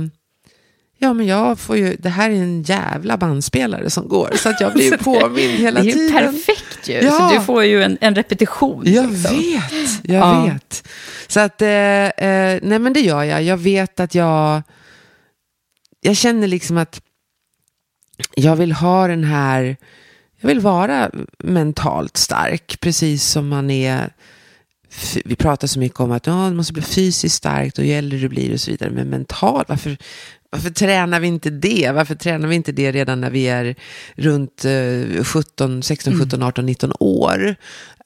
[0.99, 4.61] ja, men jag får ju, det här är en jävla bandspelare som går, så att
[4.61, 5.99] jag blir påmind hela tiden.
[5.99, 7.11] Det är ju perfekt ju, ja.
[7.11, 8.83] så du får ju en, en repetition.
[8.87, 9.37] Jag liksom.
[9.37, 10.45] vet, jag ja.
[10.45, 10.89] vet.
[11.29, 13.43] Så att, eh, eh, nej men det gör jag.
[13.43, 14.63] Jag vet att jag
[16.01, 17.03] jag känner liksom att
[18.35, 19.77] jag vill ha den här,
[20.41, 24.13] jag vill vara mentalt stark, precis som man är
[25.25, 28.19] vi pratar så mycket om att oh, det måste bli fysiskt starkt och ju äldre
[28.19, 28.91] du blir och så vidare.
[28.91, 29.97] Men mentalt, varför,
[30.51, 31.91] varför tränar vi inte det?
[31.95, 33.75] Varför tränar vi inte det redan när vi är
[34.15, 34.65] runt
[35.23, 37.57] 17, 16, 17, 18, 19 år?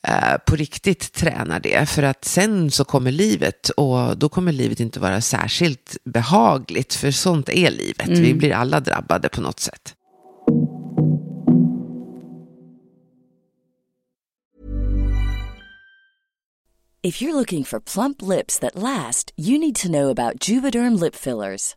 [0.09, 1.89] Eh, på riktigt tränar det.
[1.89, 6.95] För att sen så kommer livet och då kommer livet inte vara särskilt behagligt.
[6.95, 8.09] För sånt är livet.
[8.09, 8.23] Mm.
[8.23, 9.95] Vi blir alla drabbade på något sätt.
[17.07, 21.15] If you're looking for plump lips that last, you need to know about juvederm lip
[21.15, 21.77] fillers.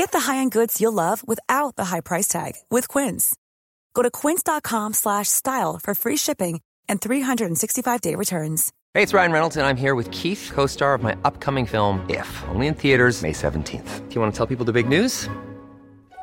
[0.00, 3.36] Get the high-end goods you'll love without the high price tag with Quince.
[3.92, 8.72] Go to quince.com slash style for free shipping and 365-day returns.
[8.94, 12.00] Hey, it's Ryan Reynolds, and I'm here with Keith, co star of my upcoming film,
[12.08, 14.08] If, only in theaters, May 17th.
[14.08, 15.28] Do you want to tell people the big news?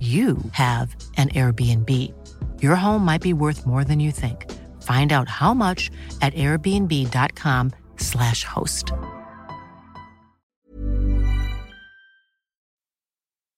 [0.00, 1.90] you have an Airbnb.
[2.62, 4.46] Your home might be worth more than you think.
[4.82, 8.92] Find out how much at airbnb.com/slash host.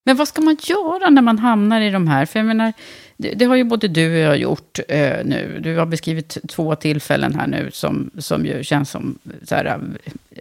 [0.04, 2.26] Men vad ska man göra när man hamnar i de här?
[2.26, 2.72] För jag menar,
[3.16, 5.60] det, det har ju både du och jag gjort eh, nu.
[5.62, 9.78] Du har beskrivit två tillfällen här nu som, som ju känns som så här, eh,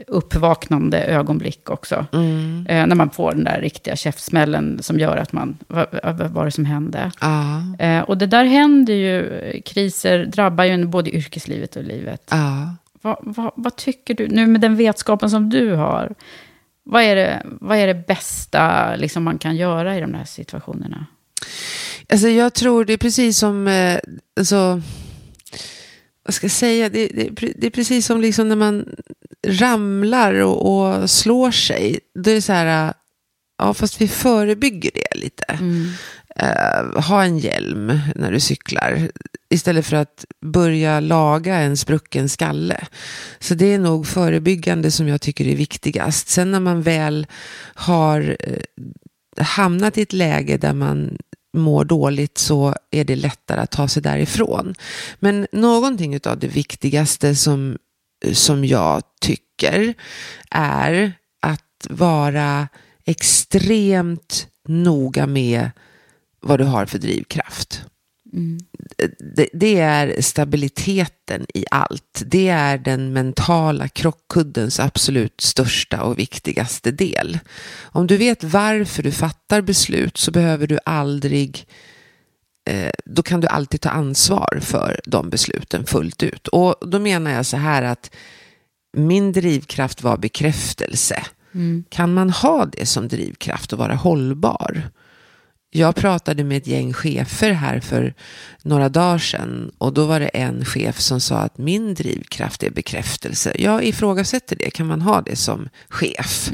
[0.09, 2.05] uppvaknande ögonblick också.
[2.13, 2.65] Mm.
[2.69, 6.51] Eh, när man får den där riktiga käftsmällen som gör att man, vad, var det
[6.51, 7.11] som hände?
[7.21, 7.63] Ja.
[7.79, 12.27] Eh, och det där händer ju, kriser drabbar ju en både yrkeslivet och livet.
[12.31, 12.75] Ja.
[13.01, 16.15] Vad, vad, vad tycker du, nu med den vetskapen som du har,
[16.83, 21.05] vad är det, vad är det bästa liksom, man kan göra i de här situationerna?
[22.09, 23.99] Alltså jag tror det är precis som, eh,
[24.39, 24.81] alltså,
[26.29, 28.85] vad ska jag säga, det, det, det är precis som liksom när man
[29.47, 31.99] ramlar och, och slår sig.
[32.23, 32.93] Då är det så här,
[33.57, 35.45] ja fast vi förebygger det lite.
[36.35, 39.11] Eh, ha en hjälm när du cyklar.
[39.49, 42.87] Istället för att börja laga en sprucken skalle.
[43.39, 46.27] Så det är nog förebyggande som jag tycker är viktigast.
[46.27, 47.27] Sen när man väl
[47.73, 51.17] har eh, hamnat i ett läge där man
[51.53, 54.75] mår dåligt så är det lättare att ta sig därifrån.
[55.19, 57.77] Men någonting av det viktigaste som,
[58.33, 59.93] som jag tycker
[60.49, 62.67] är att vara
[63.05, 65.71] extremt noga med
[66.39, 67.85] vad du har för drivkraft.
[69.35, 72.23] Det, det är stabiliteten i allt.
[72.25, 77.39] Det är den mentala krockkuddens absolut största och viktigaste del.
[77.81, 81.67] Om du vet varför du fattar beslut så behöver du aldrig
[82.69, 86.47] eh, då kan du alltid ta ansvar för de besluten fullt ut.
[86.47, 88.11] Och då menar jag så här att
[88.97, 91.23] min drivkraft var bekräftelse.
[91.89, 94.89] Kan man ha det som drivkraft och vara hållbar?
[95.71, 98.13] Jag pratade med ett gäng chefer här för
[98.63, 102.69] några dagar sedan och då var det en chef som sa att min drivkraft är
[102.69, 103.55] bekräftelse.
[103.59, 106.51] Jag ifrågasätter det, kan man ha det som chef?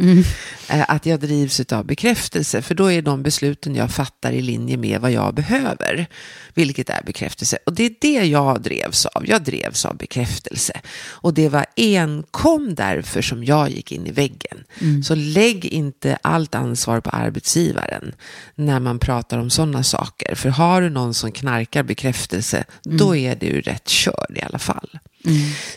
[0.70, 4.78] Eh, Att jag drivs av bekräftelse, för då är de besluten jag fattar i linje
[4.78, 6.08] med vad jag behöver,
[6.54, 7.58] vilket är bekräftelse.
[7.66, 10.82] Och det är det jag drevs av, jag drevs av bekräftelse.
[11.08, 14.64] Och det var enkom därför som jag gick in i väggen.
[15.04, 18.16] Så lägg inte allt ansvar på arbetsgivaren
[18.56, 20.36] när man pratar om sådana saker.
[20.36, 24.90] För har du någon som knarkar bekräftelse, då är du rätt körd i alla fall.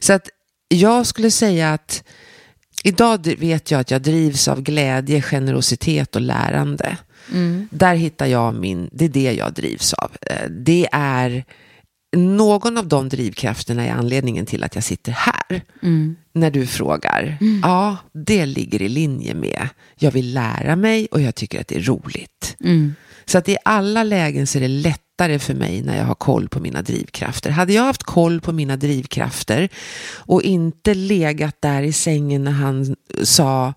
[0.00, 0.28] Så att
[0.68, 2.02] jag skulle säga att
[2.84, 6.96] idag vet jag att jag drivs av glädje, generositet och lärande.
[7.70, 10.10] Där hittar jag min, det är det jag drivs av.
[10.20, 11.44] Eh, Det är
[12.16, 15.62] någon av de drivkrafterna är anledningen till att jag sitter här.
[16.32, 21.34] När du frågar, ja, det ligger i linje med, jag vill lära mig och jag
[21.34, 22.56] tycker att det är roligt.
[23.24, 26.48] Så att i alla lägen så är det lättare för mig när jag har koll
[26.48, 27.50] på mina drivkrafter.
[27.50, 29.68] Hade jag haft koll på mina drivkrafter
[30.16, 33.74] och inte legat där i sängen när han sa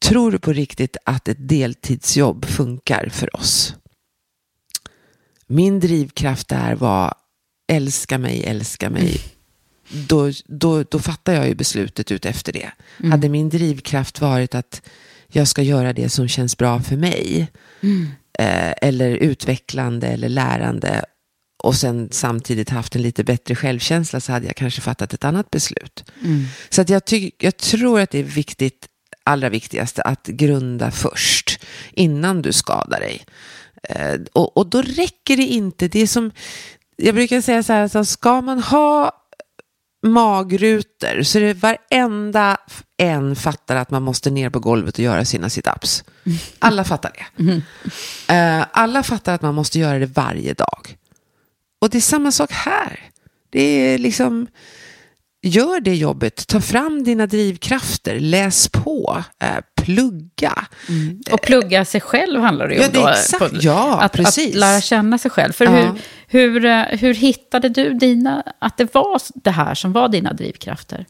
[0.00, 3.74] Tror du på riktigt att ett deltidsjobb funkar för oss?
[5.50, 7.14] Min drivkraft där var
[7.72, 9.20] älska mig, älska mig.
[10.08, 12.70] Då, då, då fattar jag ju beslutet ut efter det.
[13.10, 14.82] Hade min drivkraft varit att
[15.28, 17.48] jag ska göra det som känns bra för mig.
[18.38, 21.04] Eh, eller utvecklande eller lärande.
[21.62, 25.50] Och sen samtidigt haft en lite bättre självkänsla så hade jag kanske fattat ett annat
[25.50, 26.04] beslut.
[26.68, 28.86] Så att jag, ty- jag tror att det är viktigt,
[29.24, 31.60] allra viktigaste, att grunda först.
[31.92, 33.24] Innan du skadar dig.
[33.88, 36.30] Eh, och, och då räcker det inte, det är som,
[36.96, 39.20] jag brukar säga så här, så ska man ha
[40.02, 42.56] magrutor så är det varenda
[42.96, 46.04] en fattar att man måste ner på golvet och göra sina sit-ups.
[46.58, 47.52] Alla fattar det.
[48.34, 50.96] Eh, alla fattar att man måste göra det varje dag.
[51.80, 53.00] Och det är samma sak här.
[53.50, 54.46] Det är liksom,
[55.42, 59.24] gör det jobbet, ta fram dina drivkrafter, läs på,
[59.96, 60.66] plugga.
[61.32, 63.08] Och plugga sig själv handlar det ju Ja, om det då.
[63.08, 63.62] exakt.
[63.62, 64.48] Ja, att, precis.
[64.54, 65.52] Att lära känna sig själv.
[65.52, 65.70] För Ja.
[65.70, 65.90] hur,
[66.26, 71.06] hur, eh, hur hittade du dina, att det var det här som var dina drivkrafter?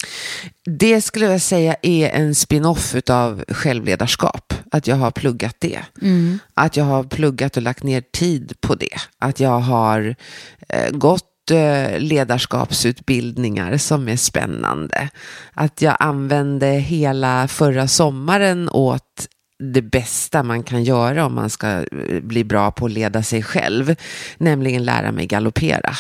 [0.78, 4.54] Det skulle jag säga är en spin-off av självledarskap.
[4.72, 5.80] Att jag har pluggat det.
[6.54, 8.96] Att jag har pluggat och lagt ner tid på det.
[9.18, 10.14] Att jag har
[10.68, 11.24] eh, gått
[11.98, 15.08] ledarskapsutbildningar som är spännande.
[15.54, 19.26] Att jag använde hela förra sommaren åt
[19.74, 23.42] det bästa man kan göra om man ska eh, bli bra på att leda sig
[23.42, 23.94] själv,
[24.38, 25.94] nämligen lära mig galoppera.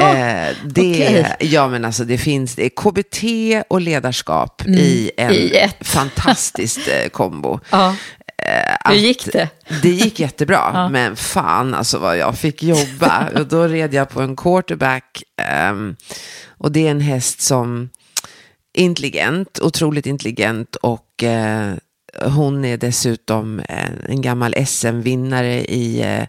[0.00, 1.36] Eh, det, okej.
[1.40, 3.22] ja, men alltså, det finns det KBT
[3.68, 5.36] och ledarskap i en Mm.
[5.36, 7.60] i fantastisk eh, kombo.
[7.70, 7.96] Ja.
[8.44, 9.48] Eh, Hur gick det?
[9.82, 13.28] Det gick jättebra, men fan alltså vad jag fick jobba.
[13.34, 15.22] och då red jag på en quarterback.
[15.42, 15.96] ehm,
[16.58, 17.90] och det är en häst som
[18.74, 21.74] intelligent, otroligt intelligent och eh,
[22.22, 23.62] hon är dessutom
[24.08, 26.26] en, gammal SM-vinnare i eh,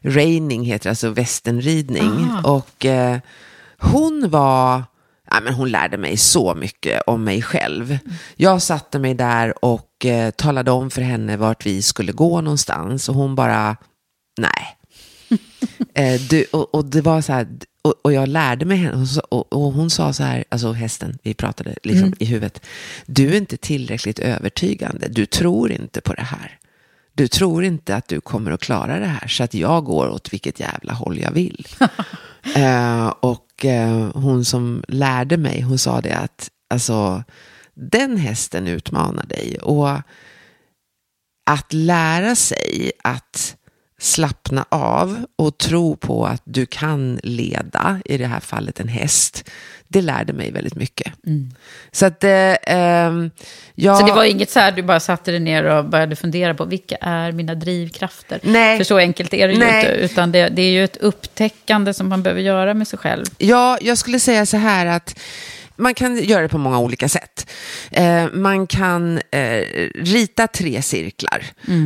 [0.00, 2.30] reining, heter alltså västernridning.
[2.44, 3.18] Och eh,
[3.78, 4.82] hon var,
[5.30, 7.98] ja, men hon lärde mig så mycket om mig själv.
[8.36, 13.08] Jag satte mig där och eh, talade om för henne vart vi skulle gå någonstans
[13.08, 13.76] och hon bara,
[14.40, 14.74] nej.
[15.94, 17.48] Eh, du, och, och det var så här,
[17.82, 21.34] och, och jag lärde mig henne, och, och, hon sa så här, alltså hästen, vi
[21.34, 22.66] pratade liksom i huvudet,
[23.06, 26.58] du är inte tillräckligt övertygande, du tror inte på det här.
[27.14, 30.32] Du tror inte att du kommer att klara det här, så att jag går åt
[30.32, 31.66] vilket jävla håll jag vill.
[32.56, 37.24] eh, och eh, hon som lärde mig, hon sa det att, alltså,
[37.74, 39.58] den hästen utmanar dig.
[39.62, 39.88] Och
[41.50, 43.56] att lära sig att
[44.00, 49.50] slappna av och tro på att du kan leda, i det här fallet en häst,
[49.88, 51.12] det lärde mig väldigt mycket.
[51.92, 53.30] Så att, eh, ehm,
[53.74, 53.98] jag...
[53.98, 56.64] Så det var inget så här, du bara satte dig ner och började fundera på
[56.64, 58.40] vilka är mina drivkrafter?
[58.42, 58.76] Nej.
[58.76, 59.80] För så enkelt är det ju Nej.
[59.80, 63.24] inte, utan det, det är ju ett upptäckande som man behöver göra med sig själv.
[63.38, 65.18] Ja, jag skulle säga så här att
[65.78, 67.50] man kan göra det på många olika sätt.
[67.90, 69.62] Eh, man kan eh,
[69.94, 71.44] rita tre cirklar.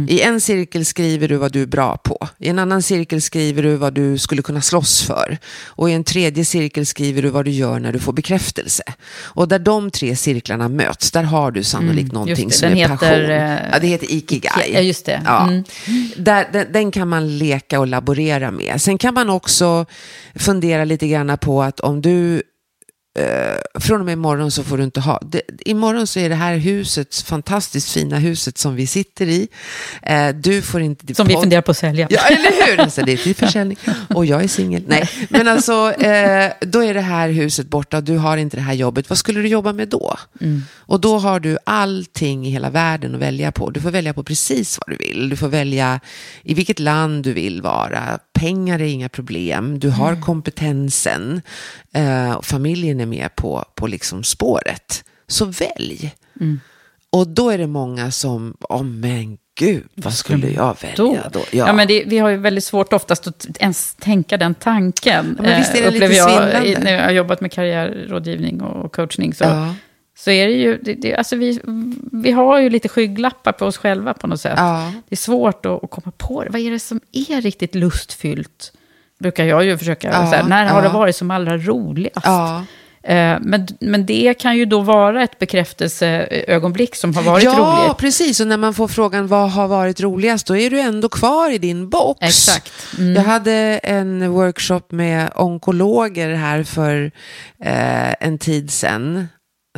[0.09, 2.29] I en cirkel skriver du vad du är bra på.
[2.39, 5.39] I en annan cirkel skriver du vad du skulle kunna slåss för.
[5.67, 8.83] Och i en tredje cirkel skriver du vad du gör när du får bekräftelse.
[9.23, 12.55] Och där de tre cirklarna möts, där har du sannolikt någonting det.
[12.55, 13.31] som Den är heter, passion.
[13.31, 14.73] eh, ja, det heter ikigai.
[14.75, 15.23] Ja, just det.
[15.25, 15.49] Ja.
[15.49, 15.65] Mm.
[16.17, 18.81] Där, den, den kan man leka och laborera med.
[18.83, 19.87] Sen kan man också
[20.35, 22.43] fundera lite grann på att om du
[23.19, 26.35] eh, från och med imorgon så får du inte ha, det, imorgon så är det
[26.35, 29.49] här huset, fantastiskt fina huset som vi sitter i.
[30.03, 31.15] Eh, du får inte...
[31.15, 32.07] Som vi funderar på att sälja.
[32.11, 32.81] Ja, eller hur?
[32.81, 33.79] Alltså, det är till försäljning.
[34.15, 34.83] Och jag är singel.
[34.87, 38.63] Nej, men alltså, eh, då är det här huset borta och du har inte det
[38.63, 39.09] här jobbet.
[39.09, 40.17] Vad skulle du jobba med då?
[40.41, 40.63] Mm.
[40.93, 43.71] Och då har du allting i hela världen att välja på.
[43.71, 45.29] Du får välja på precis vad du vill.
[45.29, 46.01] Du får välja
[46.43, 48.19] i vilket land du vill vara.
[48.33, 49.79] Pengar är inga problem.
[49.79, 51.43] Du har kompetensen.
[51.95, 55.05] Eh, och familjen är med på, på liksom spåret.
[55.27, 56.15] Så välj.
[56.41, 56.61] Mm.
[57.11, 61.41] Och då är det många som, åh men gud, vad skulle jag välja då?
[61.51, 61.73] Ja.
[61.73, 65.35] men det, vi har ju väldigt svårt oftast att ens tänka den tanken.
[65.39, 66.79] Ja, men visst är det eh, lite jag svindlande?
[66.85, 69.35] när jag har jobbat med karriärrådgivning och coachning.
[69.35, 69.75] Så, Ja.
[70.19, 71.61] så är det ju, det, det, alltså vi,
[72.13, 74.55] vi har ju lite skygglappar på oss själva på något sätt.
[74.57, 74.93] Ja.
[75.09, 76.51] Det är svårt att, att komma på det.
[76.51, 78.73] Vad är det som är riktigt lustfyllt?
[79.23, 80.89] Brukar jag ju försöka, Ja, här, när har ja.
[80.89, 82.27] det varit som allra roligast?
[82.27, 82.65] Ja.
[83.05, 87.97] Eh, Men, men det kan ju då vara ett bekräftelseögonblick som har varit ja, roligt.
[87.99, 88.41] precis.
[88.41, 91.59] Och när man får frågan vad har varit roligast, då är du ändå kvar i
[91.59, 92.19] din box.
[92.21, 92.73] Exakt.
[92.99, 93.15] Mm.
[93.15, 93.53] Jag hade
[93.83, 97.11] en workshop med onkologer här för
[97.65, 99.29] eh, en tid sedan.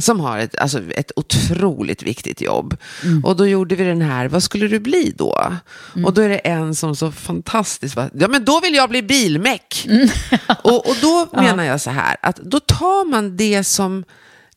[0.00, 2.76] Som har ett, alltså ett otroligt viktigt jobb.
[3.02, 3.24] Mm.
[3.24, 5.52] Och då gjorde vi den här, vad skulle du bli då?
[5.94, 6.04] Mm.
[6.04, 9.86] Och då är det en som så fantastiskt ja men då vill jag bli bilmek.
[9.88, 10.08] Mm.
[10.62, 14.04] och, och då menar jag så här, att då tar man det som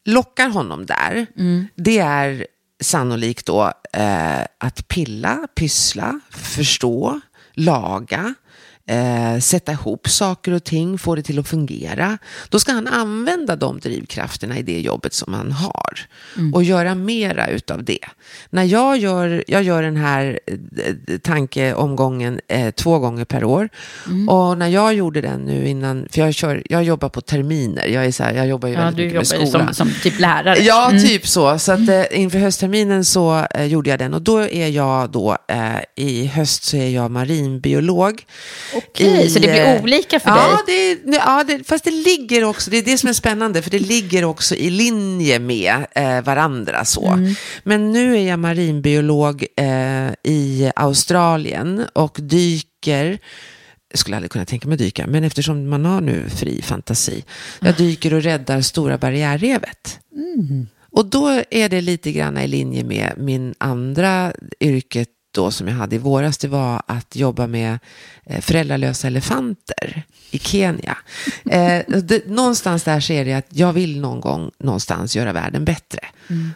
[0.05, 1.27] lockar honom där.
[1.37, 1.67] Mm.
[1.75, 2.47] Det är
[2.81, 7.19] sannolikt då eh, att pilla, pyssla, förstå,
[7.53, 8.33] laga,
[8.87, 12.17] eh, sätta ihop saker och ting, få det till att fungera.
[12.49, 15.99] Då ska han använda de drivkrafterna i det jobbet som han har
[16.53, 17.99] och göra mera utav det.
[18.49, 23.69] När jag gör, jag gör den här eh, tankeomgången eh, två gånger per år
[24.29, 28.05] och när jag gjorde den nu innan, för jag, kör, jag jobbar på terminer, jag,
[28.05, 29.65] är så här, jag jobbar ju Ja, väldigt du mycket med skola.
[29.65, 30.59] som, som typ lärare.
[30.59, 31.01] Ja, Mm.
[31.03, 31.59] typ så.
[31.59, 34.13] Så att, eh, inför höstterminen så eh, gjorde jag den.
[34.13, 38.23] Och då är jag då, eh, i höst så är jag marinbiolog.
[38.77, 41.01] Okej, så det blir eh, olika för ja, dig?
[41.05, 43.79] Det, ja, det, fast det ligger också, det är det som är spännande, för det
[43.79, 46.85] ligger också i linje med eh, varandra.
[46.85, 47.07] så.
[47.07, 47.35] Mm.
[47.63, 53.19] Men nu är jag marinbiolog eh, i Australien och dyker
[53.89, 57.23] jag skulle aldrig kunna tänka mig att dyka, men eftersom man har nu fri fantasi.
[57.61, 59.99] Jag dyker och räddar Stora barriärrevet.
[60.91, 65.75] Och då är det lite grann i linje med min andra yrket då som jag
[65.75, 66.37] hade i våras.
[66.37, 67.79] Det var att jobba med
[68.25, 70.97] eh, föräldralösa elefanter i Kenya.
[71.51, 75.99] Eh, det, någonstans där ser det att jag vill någon gång någonstans göra världen bättre.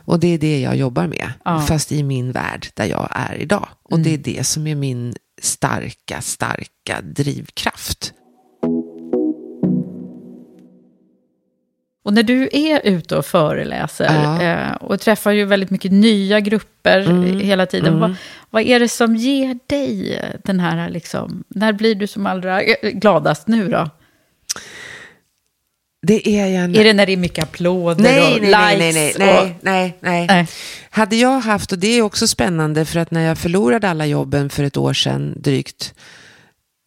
[0.06, 1.62] Och det är det jag jobbar med, Ja.
[1.62, 3.68] fast i min värld där jag är idag.
[3.84, 8.14] Och det är det som är min starka, starka drivkraft.
[12.12, 14.42] Och när du är ute och föreläser Ja.
[14.42, 17.40] eh, och träffar ju väldigt mycket nya grupper Mm.
[17.40, 18.00] hela tiden.
[18.00, 18.16] Vad,
[18.50, 23.48] vad är det som ger dig den här, liksom, när blir du som allra gladast
[23.48, 23.90] nu då?
[26.08, 29.04] Det är jag Är det när det är mycket applåder nej, och nej, nej, nej,
[29.06, 29.18] likes?
[29.20, 30.28] nej, och, nej, nej, nej.
[30.28, 30.48] Nej.
[30.90, 34.50] Hade jag haft, och det är också spännande för att när jag förlorade alla jobben
[34.50, 35.94] för ett år sedan drygt,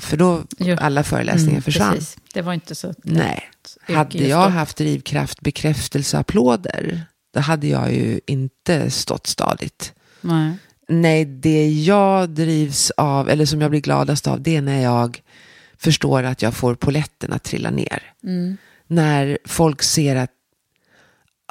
[0.02, 0.76] för då Jo.
[0.80, 1.92] alla föreläsningar Mm, försvann.
[1.94, 2.16] precis.
[2.34, 3.42] Det var inte så Nej,
[3.88, 7.02] hade jag haft drivkraft, bekräftelse, applåder,
[7.34, 9.92] då hade jag ju inte stått stadigt.
[10.20, 10.56] Nej.
[10.88, 15.22] Nej, det jag drivs av, eller som jag blir gladast av, det är när jag
[15.78, 18.02] förstår att jag får poletten att trilla ner.
[18.22, 18.56] Mm.
[18.86, 20.30] När folk ser att,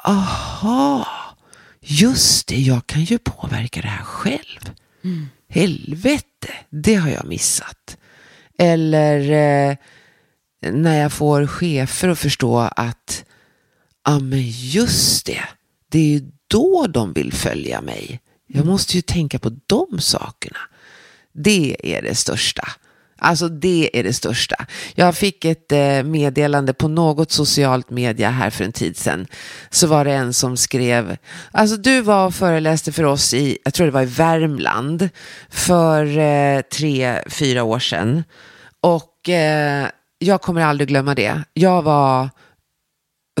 [0.04, 1.06] aha,
[1.80, 4.70] just det, jag kan ju påverka det här själv.
[5.48, 7.96] Helvete, det har jag missat.
[8.58, 9.30] Eller
[9.70, 9.76] eh,
[10.72, 13.24] när jag får chefer att förstå att,
[14.04, 15.44] ja men just det,
[15.88, 18.20] det är ju då de vill följa mig.
[18.46, 20.58] Jag måste ju tänka på de sakerna.
[21.32, 22.68] Det är det största.
[23.18, 24.66] Alltså det är det största.
[24.94, 29.26] Jag fick ett eh, meddelande på något socialt media här för en tid sedan.
[29.70, 31.16] Så var det en som skrev,
[31.50, 35.08] alltså du var och föreläste för oss i, jag tror det var i Värmland,
[35.48, 38.24] för eh, tre, fyra år sedan.
[38.80, 39.88] Och eh,
[40.18, 41.42] jag kommer aldrig glömma det.
[41.52, 42.30] Jag var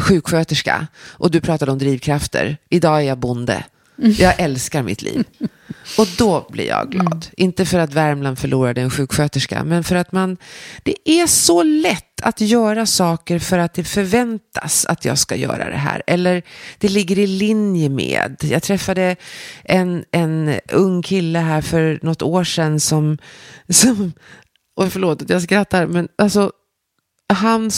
[0.00, 2.56] sjuksköterska och du pratade om drivkrafter.
[2.70, 3.64] Idag är jag bonde.
[3.96, 5.24] Jag älskar mitt liv.
[5.98, 7.26] Och då blir jag glad.
[7.36, 10.36] Inte för att Värmland förlorade en sjuksköterska, men för att man...
[10.82, 15.70] Det är så lätt att göra saker för att det förväntas att jag ska göra
[15.70, 16.02] det här.
[16.06, 16.42] Eller
[16.78, 18.36] det ligger i linje med.
[18.42, 19.16] Jag träffade
[19.64, 23.18] en, en ung kille här för något år sedan som...
[23.68, 24.12] som
[24.76, 26.50] och förlåt att jag skrattar, men alltså...
[27.32, 27.70] Han,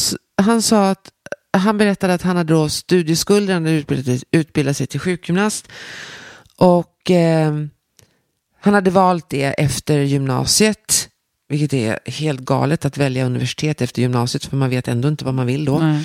[0.43, 1.11] han sa att
[1.53, 5.69] han berättade att han hade då studieskulder, han hade utbildat, utbildat sig till sjukgymnast.
[6.57, 7.55] Och eh,
[8.61, 11.09] han hade valt det efter gymnasiet.
[11.49, 15.35] Vilket är helt galet att välja universitet efter gymnasiet för man vet ändå inte vad
[15.35, 16.01] man vill då.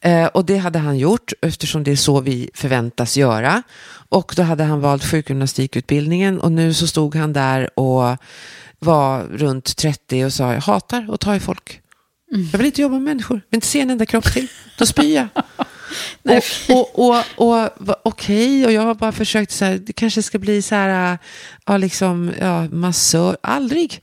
[0.00, 3.62] Eh, och det hade han gjort eftersom det är så vi förväntas göra.
[4.08, 8.16] Och då hade han valt sjukgymnastikutbildningen och nu så stod han där och
[8.78, 11.81] var runt 30 och sa jag hatar att ta i folk.
[12.32, 12.48] Mm.
[12.52, 14.48] Jag vill inte jobba med människor, jag vill inte se en enda kropp till.
[14.78, 15.28] Då spyr jag.
[16.68, 20.22] och, och, och, och okej, okay, och jag har bara försökt så här, det kanske
[20.22, 21.18] ska bli så här,
[21.66, 24.02] ja liksom, ja, massör, aldrig.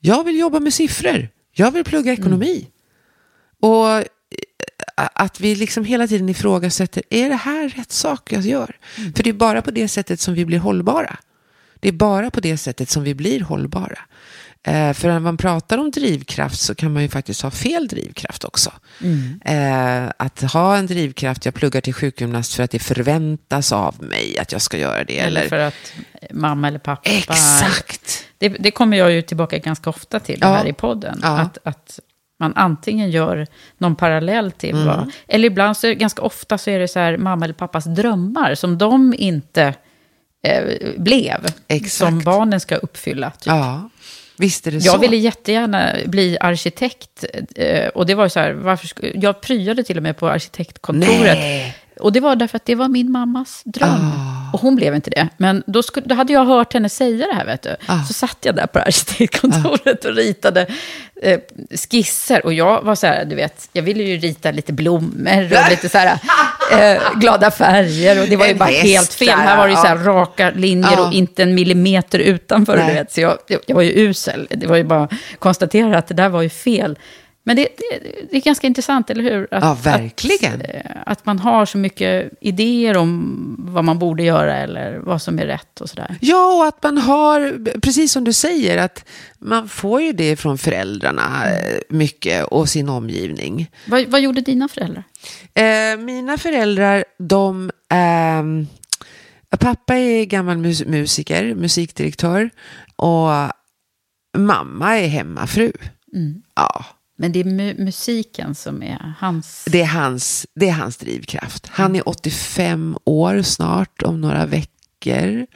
[0.00, 1.28] Jag vill jobba med siffror.
[1.52, 2.56] Jag vill plugga ekonomi.
[2.56, 3.72] Mm.
[3.72, 4.04] Och eh,
[4.96, 8.76] att vi liksom hela tiden ifrågasätter, är det här rätt sak jag gör?
[8.96, 9.12] Mm.
[9.12, 11.16] För det är bara på det sättet som vi blir hållbara.
[11.80, 13.98] Det är bara på det sättet som vi blir hållbara.
[14.66, 18.44] Eh, för när man pratar om drivkraft så kan man ju faktiskt ha fel drivkraft
[18.44, 18.72] också.
[19.00, 19.40] Mm.
[19.44, 24.38] Eh, att ha en drivkraft, jag pluggar till sjukgymnast för att det förväntas av mig
[24.38, 25.18] att jag ska göra det.
[25.18, 25.92] Eller, eller för att
[26.30, 27.10] mamma eller pappa...
[27.10, 28.26] Exakt!
[28.38, 30.46] Det, det kommer jag ju tillbaka ganska ofta till ja.
[30.46, 31.20] här i podden.
[31.22, 31.38] Ja.
[31.38, 32.00] Att, att
[32.38, 33.46] man antingen gör
[33.78, 34.86] någon parallell till mm.
[34.86, 35.10] vad...
[35.28, 38.78] Eller ibland, så, ganska ofta så är det så här mamma eller pappas drömmar som
[38.78, 39.74] de inte
[40.42, 40.62] eh,
[40.96, 41.46] blev.
[41.68, 41.92] Exakt.
[41.92, 43.30] Som barnen ska uppfylla.
[43.30, 43.46] Typ.
[43.46, 43.90] Ja.
[44.40, 45.00] Visst är det jag så.
[45.00, 47.24] ville jättegärna bli arkitekt.
[47.56, 51.38] Eh, och det var så här, varför, jag pryade till och med på arkitektkontoret.
[51.38, 51.76] Nej.
[52.00, 53.88] Och det var därför att det var min mammas dröm.
[53.90, 54.54] Oh.
[54.54, 55.28] Och hon blev inte det.
[55.36, 57.76] Men då, skulle, då hade jag hört henne säga det här, vet du.
[57.88, 58.06] Oh.
[58.06, 60.10] Så satt jag där på arkitektkontoret oh.
[60.10, 60.66] och ritade
[61.22, 61.40] eh,
[61.90, 62.46] skisser.
[62.46, 65.88] Och jag var så här, du vet, jag ville ju rita lite blommor och lite
[65.88, 66.18] så här
[66.96, 68.22] eh, glada färger.
[68.22, 69.38] Och det var ju en bara häst, helt fel.
[69.38, 72.76] Här var det ju så här raka linjer och inte en millimeter utanför.
[72.76, 73.12] Du vet.
[73.12, 74.46] Så jag, jag var ju usel.
[74.50, 76.98] Det var ju bara att konstatera att det där var ju fel.
[77.42, 79.48] Men det, det, det, är ganska intressant, eller hur?
[79.50, 80.60] Att, ja, verkligen.
[80.60, 85.22] Att, eh, att, man har så mycket idéer om vad man borde göra eller vad
[85.22, 86.16] som är rätt och sådär.
[86.20, 89.04] Ja, och att man har, precis som du säger, att
[89.38, 93.70] man får ju det från föräldrarna eh, mycket och sin omgivning.
[93.86, 95.04] Vad, vad gjorde dina föräldrar?
[95.54, 97.70] Eh, mina föräldrar, de...
[97.92, 98.66] Eh,
[99.58, 102.50] pappa är gammal mus musiker, musikdirektör.
[102.96, 103.30] Och
[104.38, 105.72] mamma är hemmafru.
[106.14, 106.42] Mm.
[106.54, 106.84] Ja.
[107.20, 109.64] Men det är mu musiken som är hans...
[109.70, 111.66] Det är hans, det är hans drivkraft.
[111.70, 115.46] Han är 85 år snart, om några veckor.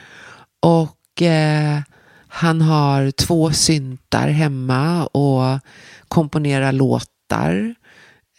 [0.61, 1.79] Och eh,
[2.27, 5.59] han har två syntar hemma och
[6.07, 7.75] komponerar låtar.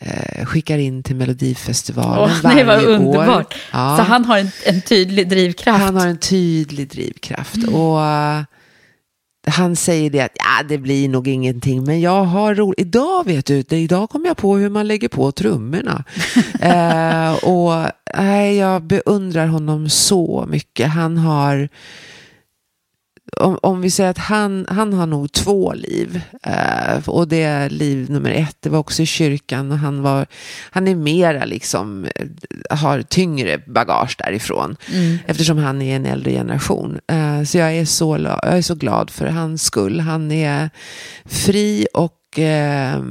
[0.01, 2.59] Eh, skickar in till Melodifestivalen oh, varje.
[2.59, 3.55] Det var underbart.
[3.73, 3.97] Ja.
[3.97, 5.85] Så han har en, en, tydlig drivkraft.
[5.85, 7.57] Han har en tydlig drivkraft.
[7.57, 7.75] Mm.
[7.75, 8.01] Och
[9.47, 12.81] han säger det att ja, det blir nog ingenting, men jag har roligt.
[12.81, 16.05] Idag vet du, idag kom jag på hur man lägger på trummorna.
[16.61, 20.89] eh, och nej, jag beundrar honom så mycket.
[20.89, 21.69] Han har
[23.37, 26.21] om, om vi säger att han, han har nog två liv.
[26.43, 29.73] Eh, och det liv nummer ett, det var också i kyrkan.
[29.73, 30.27] Och han, var,
[30.71, 34.77] han är mera liksom, eh, har tyngre bagage därifrån.
[34.93, 35.19] Mm.
[35.27, 36.99] Eftersom han är en äldre generation.
[37.07, 40.01] Eh, så jag är så, jag är så glad för hans skull.
[40.01, 40.71] Han är
[41.25, 43.03] fri och eh,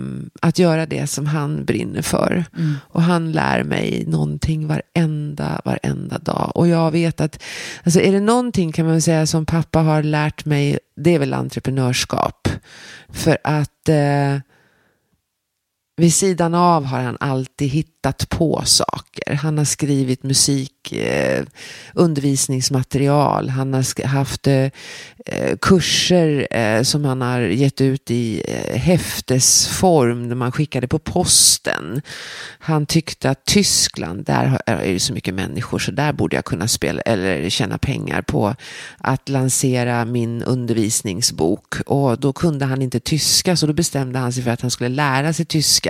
[0.41, 2.45] att göra det som han brinner för.
[2.57, 2.75] Mm.
[2.87, 6.51] Och han lär mig någonting varenda, varenda dag.
[6.55, 7.43] Och jag vet att,
[7.83, 11.33] alltså är det någonting kan man säga som pappa har lärt mig, det är väl
[11.33, 12.47] entreprenörskap.
[13.09, 14.37] För att eh,
[15.97, 19.33] vid sidan av har han alltid hittat på saker.
[19.33, 21.45] Han har skrivit musik, eh,
[21.93, 23.49] undervisningsmaterial.
[23.49, 24.69] Han har haft eh,
[25.25, 30.99] eh, kurser eh, som han har gett ut i eh, häftesform när man skickade på
[30.99, 32.01] posten.
[32.59, 36.67] Han tyckte att Tyskland, där är det så mycket människor så där borde jag kunna
[36.67, 38.55] spela eller tjäna pengar på
[38.97, 41.75] att lansera min undervisningsbok.
[41.85, 44.89] Och då kunde han inte tyska så då bestämde han sig för att han skulle
[44.89, 45.84] lära sig tyska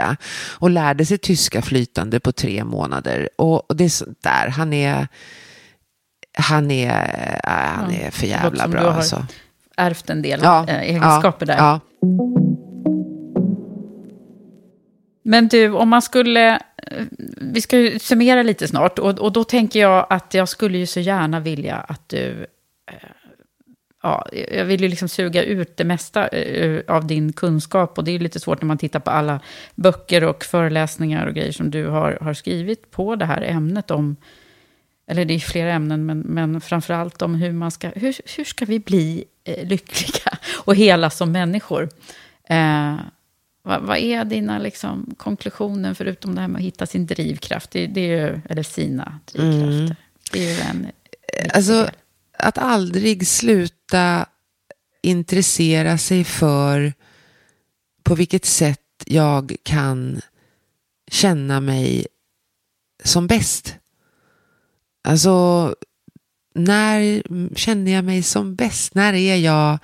[0.59, 3.29] och lärde sig tyska flytande på tre månader.
[3.35, 5.07] Och, och det är sånt där, han är
[6.37, 8.81] han är, äh, han är för jävla bra.
[8.81, 9.25] Du har alltså.
[9.77, 11.57] ärvt en del ja, äh, egenskaper ja, där.
[11.57, 11.79] Ja.
[15.23, 16.51] Men du, om man skulle...
[16.77, 17.03] Eh,
[17.41, 18.99] vi ska ju summera lite snart.
[18.99, 22.45] Och, och då tänker jag att jag skulle ju så gärna vilja att du...
[24.05, 26.29] Eh, ja, jag vill ju liksom suga ut det mesta
[26.87, 27.97] av din kunskap.
[27.97, 29.39] Och det är lite svårt när man tittar på alla
[29.75, 34.15] böcker och föreläsningar och grejer som du har, har skrivit på det här ämnet om
[35.07, 38.65] eller det är flera ämnen, men, men framförallt om hur man ska, hur, hur ska
[38.65, 41.89] vi bli eh, lyckliga och hela som människor?
[42.49, 42.95] Eh,
[43.63, 47.71] vad, vad är dina liksom, konklusioner förutom det här med att hitta sin drivkraft?
[47.71, 49.77] Det, det är ju, eller sina drivkrafter.
[49.77, 49.95] Mm.
[50.31, 50.91] Det är ju en
[51.53, 51.91] Alltså, del
[52.37, 54.25] att aldrig sluta
[55.01, 56.93] intressera sig för
[58.03, 60.21] på vilket sätt jag kan
[61.11, 62.07] känna mig
[63.03, 63.75] som bäst.
[65.03, 65.75] Alltså,
[66.55, 67.23] när
[67.55, 68.95] känner jag mig som bäst?
[68.95, 69.79] När är jag,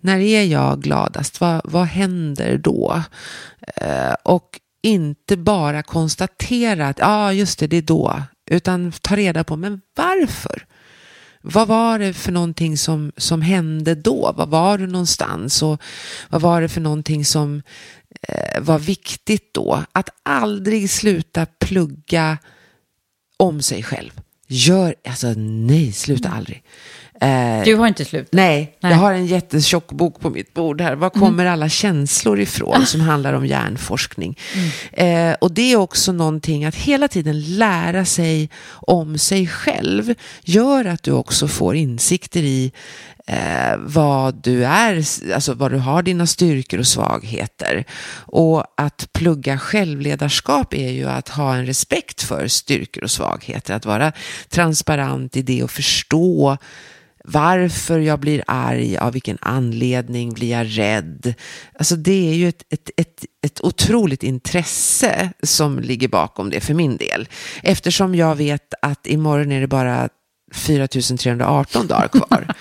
[0.00, 1.40] när är jag gladast?
[1.40, 3.02] Vad, vad händer då?
[3.76, 8.22] Eh, och inte bara konstatera att ja, ah, just det, det är då.
[8.50, 10.66] Utan ta reda på, men varför?
[11.42, 14.32] Vad var det för någonting som, som hände då?
[14.36, 15.62] Vad var du någonstans?
[15.62, 15.82] Och
[16.28, 17.62] vad var det för någonting som
[18.28, 19.84] eh, var viktigt då?
[19.92, 22.38] Att aldrig sluta plugga
[23.36, 24.10] om sig själv.
[24.46, 26.38] Gör, alltså nej, sluta mm.
[26.38, 26.62] aldrig.
[27.22, 28.32] Eh, du har inte slutat?
[28.32, 30.94] Nej, nej, jag har en jättetjock bok på mitt bord här.
[30.94, 31.20] Var mm.
[31.20, 31.52] kommer mm.
[31.52, 34.38] alla känslor ifrån som handlar om hjärnforskning?
[34.54, 35.30] Mm.
[35.30, 40.84] Eh, och det är också någonting att hela tiden lära sig om sig själv gör
[40.84, 42.72] att du också får insikter i
[43.26, 45.04] eh, vad du är,
[45.34, 47.84] alltså vad du har dina styrkor och svagheter.
[48.14, 53.86] Och att plugga självledarskap är ju att ha en respekt för styrkor och svagheter, att
[53.86, 54.12] vara
[54.48, 56.58] transparent i det och förstå
[57.24, 61.34] varför jag blir arg, av vilken anledning blir jag rädd.
[61.78, 66.74] Alltså det är ju ett, ett, ett, ett otroligt intresse som ligger bakom det för
[66.74, 67.28] min del.
[67.62, 70.08] Eftersom jag vet att imorgon är det bara
[70.52, 72.46] 4318 dagar kvar.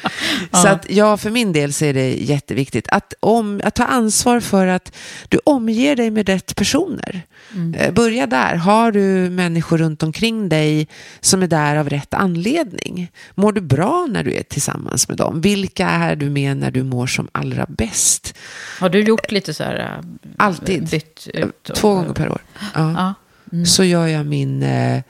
[0.51, 0.57] ja.
[0.57, 4.39] Så att ja, för min del så är det jätteviktigt att, om, att ta ansvar
[4.39, 4.95] för att
[5.29, 7.21] du omger dig med rätt personer.
[7.53, 7.73] Mm.
[7.73, 8.55] Eh, börja där.
[8.55, 10.87] Har du människor runt omkring dig
[11.19, 13.11] som är där av rätt anledning?
[13.35, 15.41] Mår du bra när du är tillsammans med dem?
[15.41, 18.35] Vilka är du med när du mår som allra bäst?
[18.79, 19.79] Har du gjort lite så här?
[19.79, 20.05] Eh,
[20.37, 20.89] Alltid.
[20.89, 21.75] Bytt ut och...
[21.75, 22.41] Två gånger per år.
[22.59, 22.69] Ja.
[22.91, 23.13] ja.
[23.53, 23.65] Mm.
[23.65, 25.01] Så gör jag min eh,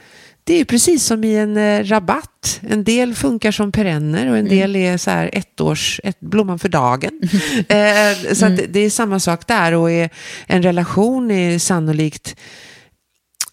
[0.44, 2.60] det är precis som i en eh, rabatt.
[2.62, 4.58] En del funkar som perenner och en mm.
[4.58, 7.22] del är så här ett års, ett, blomman för dagen.
[7.68, 8.66] eh, så mm.
[8.70, 10.10] det är samma sak där och är,
[10.48, 12.36] en relation är sannolikt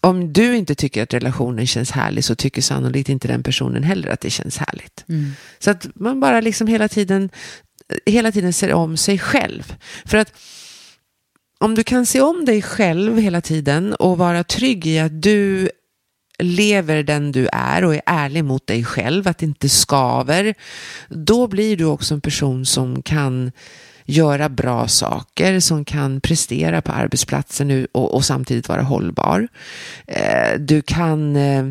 [0.01, 4.07] om du inte tycker att relationen känns härlig så tycker sannolikt inte den personen heller
[4.07, 5.05] att det känns härligt.
[5.09, 5.31] Mm.
[5.59, 7.29] Så att man bara liksom hela tiden,
[8.05, 9.75] hela tiden ser om sig själv.
[10.05, 10.33] För att
[11.57, 15.69] om du kan se om dig själv hela tiden och vara trygg i att du
[16.39, 20.53] lever den du är och är ärlig mot dig själv, att det inte skaver,
[21.09, 23.51] då blir du också en person som kan
[24.05, 29.47] göra bra saker, som kan prestera på arbetsplatsen nu och, och samtidigt vara hållbar.
[30.07, 31.65] Eh, du kan eh,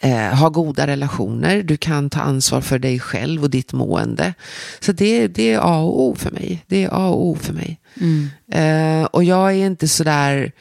[0.00, 4.34] eh, ha goda relationer, du kan ta ansvar för dig själv och ditt mående.
[4.80, 6.64] Så det, det är A och O för mig.
[6.66, 7.80] Det är A och O för mig.
[8.00, 8.30] Mm.
[8.52, 10.52] Eh, och jag är inte sådär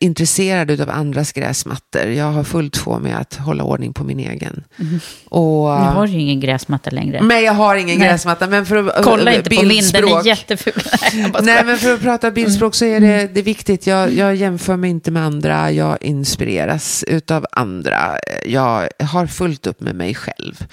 [0.00, 2.06] intresserad av andras gräsmattor.
[2.06, 4.64] Jag har fullt få med att hålla ordning på min egen.
[4.80, 5.00] Mm.
[5.28, 7.22] Och, nu har ju ingen gräsmatta längre.
[7.22, 8.08] Nej, jag har ingen Nej.
[8.08, 8.46] gräsmatta.
[8.46, 10.82] Men för att, Kolla inte på min, den är jätteful.
[11.42, 13.34] Nej, men för att prata bildspråk så är det, mm.
[13.34, 13.86] det är viktigt.
[13.86, 15.70] Jag, jag jämför mig inte med andra.
[15.70, 18.18] Jag inspireras av andra.
[18.46, 20.66] Jag har fullt upp med mig själv.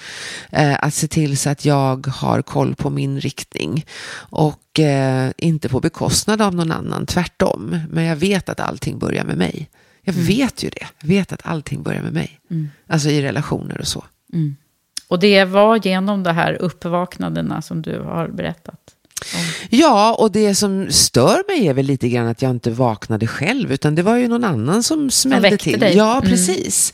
[0.50, 3.86] Eh, att se till så att jag har koll på min riktning.
[4.14, 7.78] Och och eh, inte på bekostnad av någon annan, tvärtom.
[7.90, 9.70] Men jag vet att allting börjar med mig.
[10.02, 10.26] Jag mm.
[10.26, 10.86] vet ju det.
[11.00, 12.40] Jag vet att allting börjar med mig.
[12.50, 12.70] Mm.
[12.86, 14.04] Alltså i relationer och så.
[14.32, 14.56] Mm.
[15.08, 18.80] Och det var genom de här uppvaknandena som du har berättat?
[19.34, 19.40] Om.
[19.70, 23.72] Ja, och det som stör mig är väl lite grann att jag inte vaknade själv,
[23.72, 25.80] utan det var ju någon annan som smällde till.
[25.80, 25.96] Dig.
[25.96, 26.30] Ja, mm.
[26.30, 26.92] precis.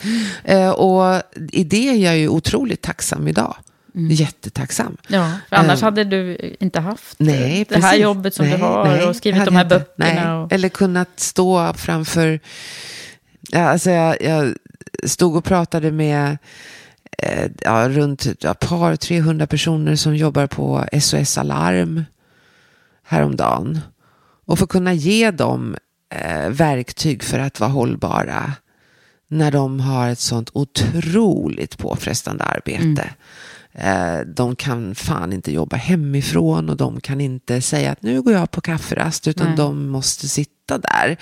[0.50, 1.22] Uh, och
[1.52, 3.56] i det är jag ju otroligt tacksam idag.
[3.98, 4.10] Mm.
[4.10, 4.96] Jättetacksam.
[5.08, 8.64] Ja, för annars uh, hade du inte haft nej, det här jobbet som nej, du
[8.64, 10.40] har nej, och skrivit de här inte, böckerna.
[10.42, 10.52] Och...
[10.52, 12.40] Eller kunnat stå framför...
[13.54, 14.54] Alltså jag, jag
[15.04, 16.38] stod och pratade med
[17.18, 22.04] eh, ja, runt ett par, 300 personer som jobbar på SOS Alarm
[23.04, 23.80] häromdagen.
[24.46, 25.76] Och få kunna ge dem
[26.14, 28.52] eh, verktyg för att vara hållbara
[29.28, 32.82] när de har ett sånt otroligt påfrestande arbete.
[32.82, 33.08] Mm.
[33.72, 38.32] Eh, de kan fan inte jobba hemifrån och de kan inte säga att nu går
[38.32, 39.56] jag på kafferast utan Nej.
[39.56, 41.16] de måste sitta där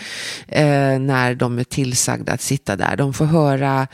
[0.48, 2.96] eh, när de är tillsagda att sitta där.
[2.96, 3.86] De får höra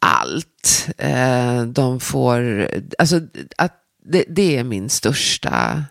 [0.00, 0.88] allt.
[0.98, 2.68] Eh, de får,
[2.98, 3.20] alltså
[3.56, 3.74] att
[4.04, 5.84] det, det, är min största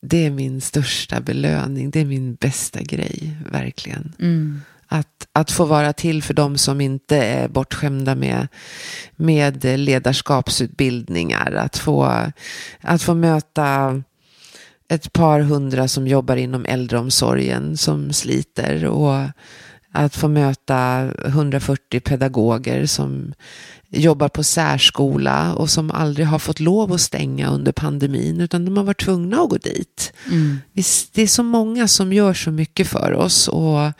[0.00, 1.90] det är min största belöning.
[1.90, 4.12] Det är min bästa grej, verkligen.
[4.18, 4.60] Mm.
[4.86, 8.48] Att, att få vara till för de som inte är bortskämda med,
[9.16, 11.52] med ledarskapsutbildningar.
[11.52, 12.16] Att få,
[12.80, 14.02] att få möta
[14.88, 19.28] ett par hundra som jobbar inom äldreomsorgen som sliter och
[19.92, 23.34] att få möta 140 pedagoger som
[23.88, 28.76] jobbar på särskola och som aldrig har fått lov att stänga under pandemin utan de
[28.76, 30.12] har varit tvungna att gå dit.
[30.30, 30.58] Mm.
[31.12, 33.92] Det är så många som gör så mycket för oss och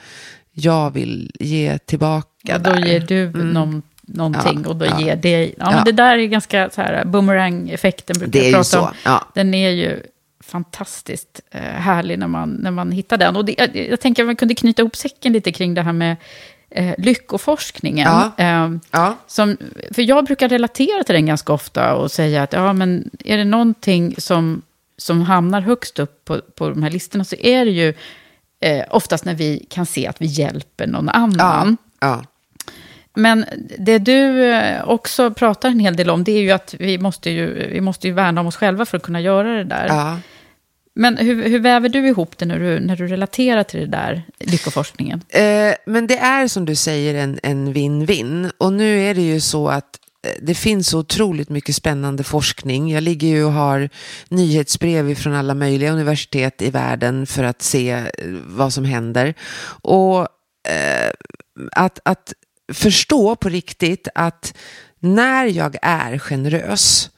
[0.54, 2.54] jag vill ge tillbaka.
[2.54, 2.86] Och då där.
[2.86, 3.50] ger du mm.
[3.50, 5.00] någon, någonting ja, och då ja.
[5.00, 5.44] ger det.
[5.44, 5.70] Ja, ja.
[5.70, 8.94] Men det där är ganska så här, boomerang-effekten brukar det jag prata om.
[9.04, 9.28] Ja.
[9.34, 10.02] Den är ju
[10.40, 13.36] fantastiskt eh, härlig när man, när man hittar den.
[13.36, 15.92] Och det, jag, jag tänker att man kunde knyta ihop säcken lite kring det här
[15.92, 16.16] med
[16.70, 18.08] eh, lyckoforskningen.
[18.08, 18.32] Ja.
[18.36, 19.16] Eh, ja.
[19.26, 19.56] Som,
[19.92, 23.44] för jag brukar relatera till den ganska ofta och säga att ja, men är det
[23.44, 24.62] någonting som,
[24.96, 27.94] som hamnar högst upp på, på de här listorna så är det ju
[28.64, 31.76] eh, oftast när vi kan se att vi hjälper någon annan.
[32.00, 32.08] Ja.
[32.08, 32.24] ja.
[33.14, 33.44] Men
[33.78, 37.30] det du eh, också pratar en hel del om, det är ju att vi måste
[37.30, 39.86] ju, vi måste ju värna om oss själva för att kunna göra det där.
[39.88, 40.18] Ja.
[40.94, 44.22] Men hur, hur väver du ihop det när du, när du relaterar till det där,
[44.38, 45.22] lyckoforskningen?
[45.28, 48.50] Eh, men det är som du säger en, en win-win.
[48.58, 49.98] Och nu är det ju så att
[50.42, 52.90] det finns så otroligt mycket spännande forskning.
[52.90, 53.88] Jag ligger ju och har
[54.28, 58.04] nyhetsbrev från alla möjliga universitet i världen för att se eh,
[58.46, 59.34] vad som händer.
[59.82, 60.20] Och
[60.68, 61.10] eh,
[61.72, 62.32] att, att
[62.72, 64.54] förstå på riktigt att
[64.98, 67.10] när jag är generös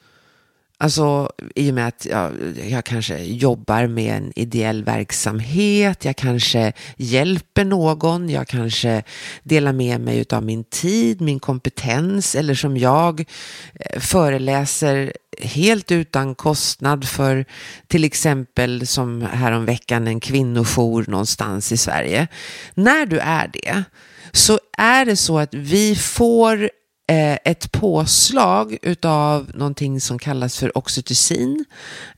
[0.79, 2.31] Alltså i och med att jag,
[2.69, 9.03] jag, kanske jobbar med en ideell verksamhet, jag kanske hjälper någon, jag kanske
[9.43, 13.25] delar med mig av min tid, min kompetens eller som jag
[13.73, 17.45] eh, föreläser helt utan kostnad för
[17.87, 22.27] till exempel som häromveckan en kvinnojour någonstans i Sverige.
[22.73, 23.83] När du är det
[24.31, 26.69] så är det så att vi får
[27.07, 31.65] ett påslag utav någonting som kallas för oxytocin.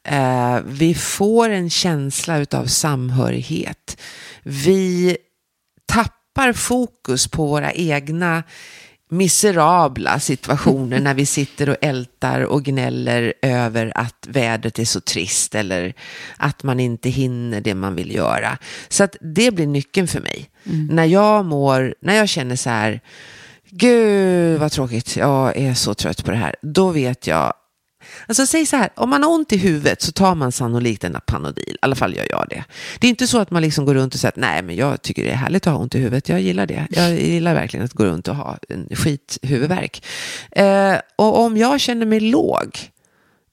[0.03, 4.01] Eh, vi får en känsla utav samhörighet.
[4.43, 5.17] Vi
[5.85, 8.43] tappar fokus på våra egna
[9.09, 15.55] miserabla situationer när vi sitter och ältar och gnäller över att vädret är så trist
[15.55, 15.93] eller
[16.37, 18.57] att man inte hinner det man vill göra.
[18.89, 20.49] Så att det blir nyckeln för mig.
[20.63, 20.87] Mm.
[20.91, 23.01] När jag mår, när jag känner så här,
[23.71, 26.55] Gud vad tråkigt, jag är så trött på det här.
[26.61, 27.53] Då vet jag,
[28.27, 31.17] alltså säg så här, om man har ont i huvudet så tar man sannolikt en
[31.25, 31.73] Panodil.
[31.73, 32.63] I alla fall gör jag det.
[32.99, 35.01] Det är inte så att man liksom går runt och säger att nej men jag
[35.01, 36.29] tycker det är härligt att ha ont i huvudet.
[36.29, 36.87] Jag gillar det.
[36.89, 40.05] Jag gillar verkligen att gå runt och ha en skithuvudvärk.
[40.51, 42.79] Eh, och om jag känner mig låg,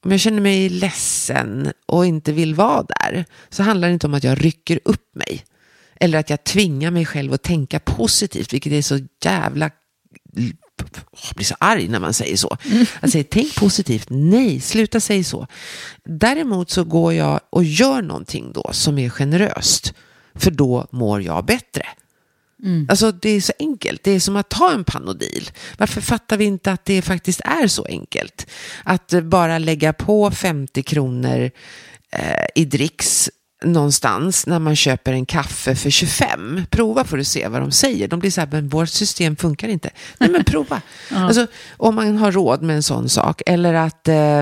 [0.05, 4.14] om jag känner mig ledsen och inte vill vara där, så handlar det inte om
[4.14, 5.44] att jag rycker upp mig.
[6.01, 9.70] Eller att jag tvingar mig själv att tänka positivt, vilket är så jävla
[11.34, 12.56] blir så arg när man säger så.
[13.01, 15.47] Jag säger tänk positivt, nej, sluta säga så.
[16.05, 19.94] Däremot så går jag och gör någonting då som är generöst,
[20.34, 21.86] för då mår jag bättre.
[22.62, 22.86] Mm.
[22.90, 25.51] Alltså det är så enkelt, det är som att ta en Panodil.
[25.78, 28.47] Varför fattar vi inte att det faktiskt är så enkelt?
[28.84, 31.51] Att bara lägga på 50 kronor
[32.10, 33.30] eh, i dricks
[33.72, 36.62] någonstans när man köper en kaffe för 25.
[36.70, 38.09] Prova får du se vad de säger.
[38.09, 39.90] De blir så här, men vårt system funkar inte.
[40.18, 40.82] Nej men prova.
[41.14, 43.43] alltså, om man har råd med en sån sak.
[43.47, 44.38] Eller att eh,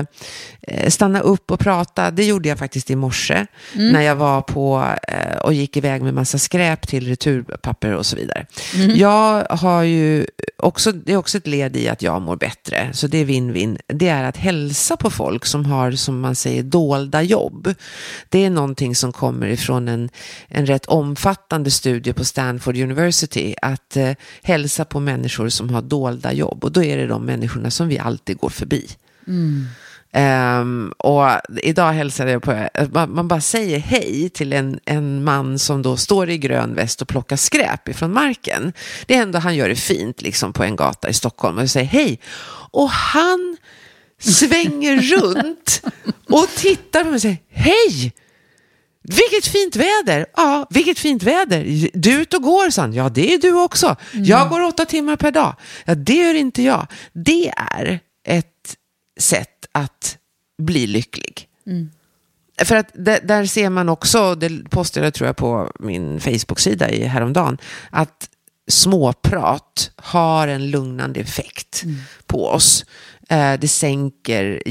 [0.61, 2.11] eh, stanna upp och prata.
[2.11, 3.45] Det gjorde jag faktiskt i morse.
[3.73, 3.91] Mm.
[3.91, 8.15] När jag var på eh, och gick iväg med massa skräp till returpapper och så
[8.15, 8.45] vidare.
[8.75, 8.95] Mm.
[8.95, 10.27] Jag har ju
[10.57, 12.89] också, det är också ett led i att jag mår bättre.
[12.93, 13.79] Så det är win-win.
[13.87, 17.73] Det är att hälsa på folk som har, som man säger, dolda jobb.
[18.29, 20.09] Det är någonting som kommer ifrån en,
[20.47, 23.55] en rätt omfattande studie på Stanford University.
[23.61, 24.11] Att eh,
[24.43, 26.63] hälsa på människor som har dolda jobb.
[26.63, 28.87] Och då är det de människorna som vi alltid går förbi.
[29.27, 29.67] Mm.
[30.15, 31.27] Um, och
[31.61, 35.97] idag hälsade jag på, man, man, bara säger hej till en, en man som då
[35.97, 38.73] står i grön väst och plockar skräp ifrån marken.
[39.05, 42.19] Det ändå han gör det fint liksom på en gata i Stockholm och säger hej.
[42.71, 43.57] Och han
[44.19, 45.81] svänger runt
[46.29, 48.13] och tittar på mig och säger hej.
[49.07, 50.25] Vilket fint väder!
[50.35, 51.89] Ja, vilket fint väder.
[51.93, 52.93] Du är ute och går, sa han.
[52.93, 53.95] Ja, det är du också.
[54.13, 54.25] Mm.
[54.25, 55.55] Jag går åtta timmar per dag.
[55.85, 56.87] Ja, det gör inte jag.
[57.13, 58.75] Det är ett
[59.19, 60.17] sätt att
[60.57, 61.47] bli lycklig.
[61.67, 61.89] Mm.
[62.63, 67.03] För att där ser man också, det postade jag tror jag på min Facebook-sida i
[67.03, 67.57] häromdagen,
[67.89, 68.29] att
[68.67, 71.95] småprat har en lugnande effekt mm.
[72.25, 72.85] på oss.
[73.29, 74.63] Eh, det sänker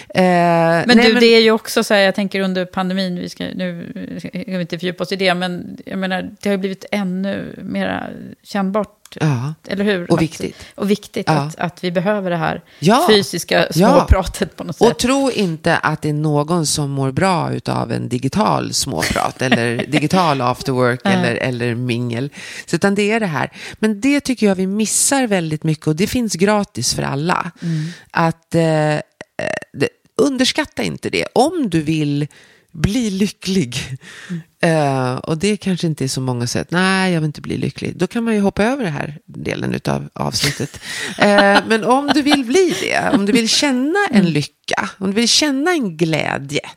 [0.09, 3.29] Eh, Men nej, du, det är ju också så här, jag tänker under pandemin, vi
[3.29, 6.57] ska, nu ska vi inte fördjupa oss i det, men jag menar, det har ju
[6.57, 8.13] blivit ännu mer
[8.43, 9.53] kännbart, Ja.
[9.67, 10.11] eller hur?
[10.11, 10.55] Och Att- viktigt.
[10.75, 11.33] Och viktigt Ja.
[11.33, 13.05] att, att vi behöver det här Ja.
[13.09, 14.87] fysiska småpratet på något sätt.
[14.91, 19.85] Och tro inte att det är någon som mår bra av en digital småprat eller
[19.87, 22.29] digital after work eller, eller mingel.
[22.65, 23.51] Så utan det är det här.
[23.79, 27.51] Men det tycker jag vi missar väldigt mycket och det finns gratis för alla.
[28.11, 28.99] Att eh, eh,
[29.73, 31.25] det, underskatta inte det.
[31.35, 32.27] Om du vill
[32.71, 33.97] bli lycklig.
[34.61, 36.71] Eh, och det kanske inte är så många sätt.
[36.71, 37.97] Nej, jag vill inte bli lycklig.
[37.97, 40.79] Då kan man ju hoppa över den här delen av avsnittet.
[41.17, 45.15] Eh, men om du vill bli det, om du vill känna en lycka, om du
[45.15, 46.69] vill känna en glädje.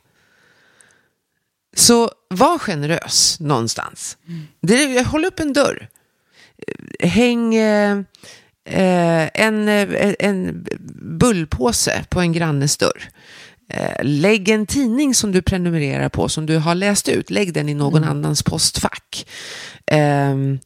[1.75, 4.17] Så var generös någonstans.
[4.61, 5.89] Det, håll upp en dörr.
[6.99, 7.97] Häng eh,
[8.65, 9.69] eh, en,
[10.19, 10.65] en
[11.19, 13.09] bullpåse på en grannes dörr.
[13.69, 17.29] Eh, Lägg en tidning som du prenumererar på, som du har läst ut.
[17.29, 19.27] Lägg den i någon annans postfack.
[19.91, 20.59] Ehm,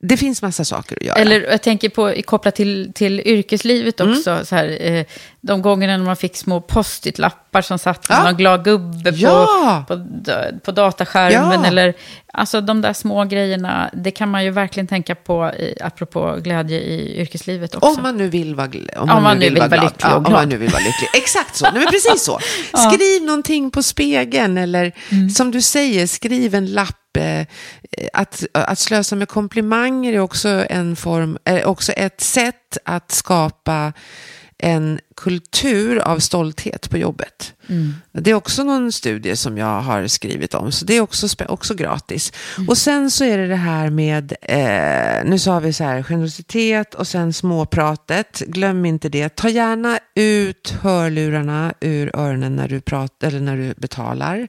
[0.00, 1.16] det finns massa saker att göra.
[1.16, 5.04] Eller jag tänker på, kopplat till, till yrkeslivet också, så här, eh,
[5.46, 8.22] de gångerna när man fick små post-it-lappar som satt Ja.
[8.22, 9.84] någon glad gubbe på, Ja.
[9.88, 11.60] på, d- på dataskärmen.
[11.62, 11.66] Ja.
[11.66, 11.94] Eller,
[12.32, 16.80] alltså de där små grejerna, det kan man ju verkligen tänka på, i, apropå glädje
[16.80, 17.88] i yrkeslivet också.
[17.88, 19.84] Om man nu vill vara, om Om man nu vill vara glad.
[19.84, 21.08] lycklig och Ja, om man nu vill vara lycklig.
[21.22, 21.64] Exakt så.
[21.64, 22.38] Nej, men precis så.
[22.92, 25.30] Skriv någonting på spegeln eller Mm.
[25.30, 27.16] som du säger, skriv en lapp.
[27.18, 27.46] eh,
[28.12, 33.92] Att, att slösa med komplimanger är också, en form, är också ett sätt att skapa
[34.58, 37.52] en kultur av stolthet på jobbet.
[37.68, 37.94] Mm.
[38.12, 41.74] Det är också någon studie som jag har skrivit om, så det är också, också
[41.74, 42.32] gratis.
[42.68, 46.94] Och sen så är det det här med, eh, nu sa vi så här, generositet
[46.94, 48.42] och sen småpratet.
[48.46, 49.28] Glöm inte det.
[49.28, 54.48] Ta gärna ut hörlurarna ur öronen när du, pratar, eller när du betalar.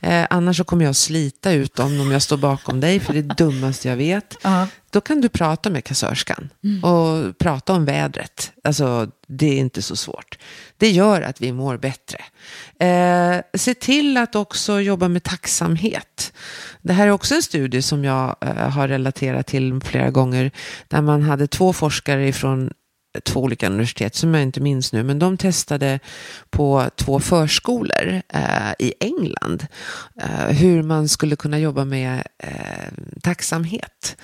[0.00, 3.18] Eh, annars så kommer jag slita ut dem om jag står bakom dig, för det
[3.18, 4.36] är det dummaste jag vet.
[4.42, 4.66] Ja.
[4.92, 6.48] Då kan du prata med kassörskan
[6.82, 8.52] och prata om vädret.
[8.64, 10.38] Alltså, det är inte så svårt.
[10.76, 12.18] Det gör att vi mår bättre.
[12.78, 16.32] Eh, se till att också jobba med tacksamhet.
[16.82, 20.50] Det här är också en studie som jag eh, har relaterat till flera gånger.
[20.88, 22.70] Där man hade två forskare ifrån
[23.24, 26.00] två olika universitet som jag inte minns nu, men de testade
[26.50, 29.66] på två förskolor eh, i England
[30.22, 32.92] eh, hur man skulle kunna jobba med eh,
[33.22, 34.16] tacksamhet.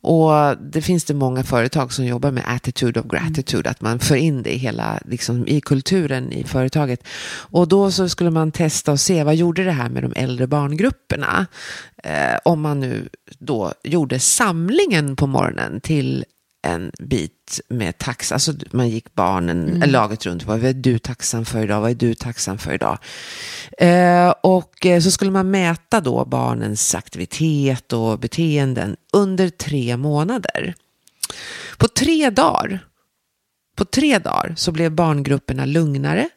[0.00, 4.16] Och det finns det många företag som jobbar med attitude of gratitude, att man för
[4.16, 7.04] in det i hela, liksom, i kulturen i företaget.
[7.50, 10.46] Och då så skulle man testa och se vad gjorde det här med de äldre
[10.46, 11.46] barngrupperna.
[12.04, 13.08] Eh, om man nu
[13.38, 16.24] då gjorde samlingen på morgonen till
[16.62, 21.62] en bit med tax, alltså man gick barnen, laget runt, vad är du tacksam för
[21.62, 22.98] idag, vad är du tacksam för idag?
[23.78, 30.74] Eh, och eh, så skulle man mäta då barnens aktivitet och beteenden under tre månader.
[31.78, 32.86] På tre dagar,
[33.76, 36.28] på tre dagar så blev barngrupperna lugnare,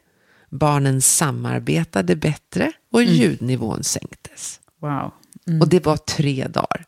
[0.50, 4.60] barnen samarbetade bättre och ljudnivån sänktes.
[4.80, 5.12] Wow.
[5.60, 6.84] Och det var tre dagar.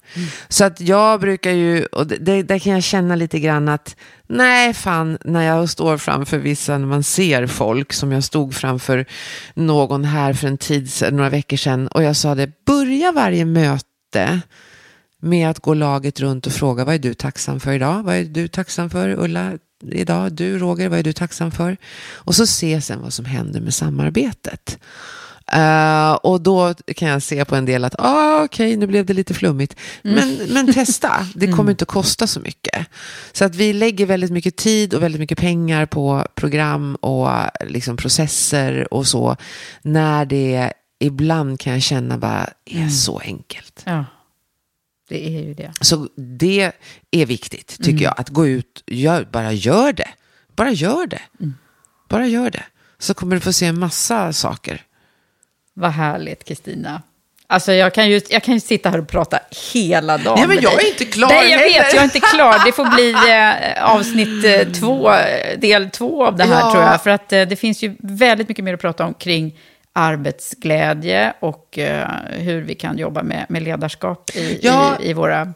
[0.48, 3.96] Så att jag brukar ju, och det, där kan jag känna lite grann att,
[4.26, 9.06] nej fan, när jag står framför vissa, när man ser folk, som jag stod framför
[9.54, 13.44] någon här för en tid sedan, några veckor sedan, och jag sa det, börja varje
[13.44, 14.40] möte
[15.20, 18.02] med att gå laget runt och fråga, vad är du tacksam för idag?
[18.02, 19.52] Vad är du tacksam för, Ulla?
[19.90, 21.76] Idag, du Roger, vad är du tacksam för?
[22.14, 24.78] Och så se sen vad som händer med samarbetet.
[25.52, 29.14] Eh, och då kan jag se på en del att, ah, okej, nu blev det
[29.14, 29.76] lite flummigt.
[30.02, 32.86] Men, men testa, det kommer inte att kosta så mycket.
[33.32, 37.28] Så att vi lägger väldigt mycket tid och väldigt mycket pengar på program och
[37.66, 39.36] liksom processer och så.
[39.82, 43.82] När det ibland kan jag känna bara är så enkelt.
[43.86, 44.04] Ja,
[45.08, 45.72] det är ju det.
[45.80, 46.72] Så det
[47.10, 50.08] är viktigt, tycker jag, att gå ut, gör, bara gör det.
[50.56, 51.22] Bara gör det.
[52.08, 52.64] Bara gör det.
[52.98, 54.85] Så kommer du få se en massa saker.
[55.78, 57.02] Vad härligt, Kristina.
[57.46, 59.38] Alltså jag kan, ju, jag kan ju sitta här och prata
[59.72, 61.82] hela dagen Nej, men jag är inte klar Nej, jag heller.
[61.84, 62.64] vet, jag är inte klar.
[62.66, 66.70] Det får bli eh, avsnitt eh, två, eh, del två av det här Ja.
[66.72, 67.02] tror jag.
[67.02, 69.58] För att eh, det finns ju väldigt mycket mer att prata om kring
[69.92, 74.96] arbetsglädje och eh, hur vi kan jobba med, med ledarskap i, Ja.
[75.00, 75.52] i, i våra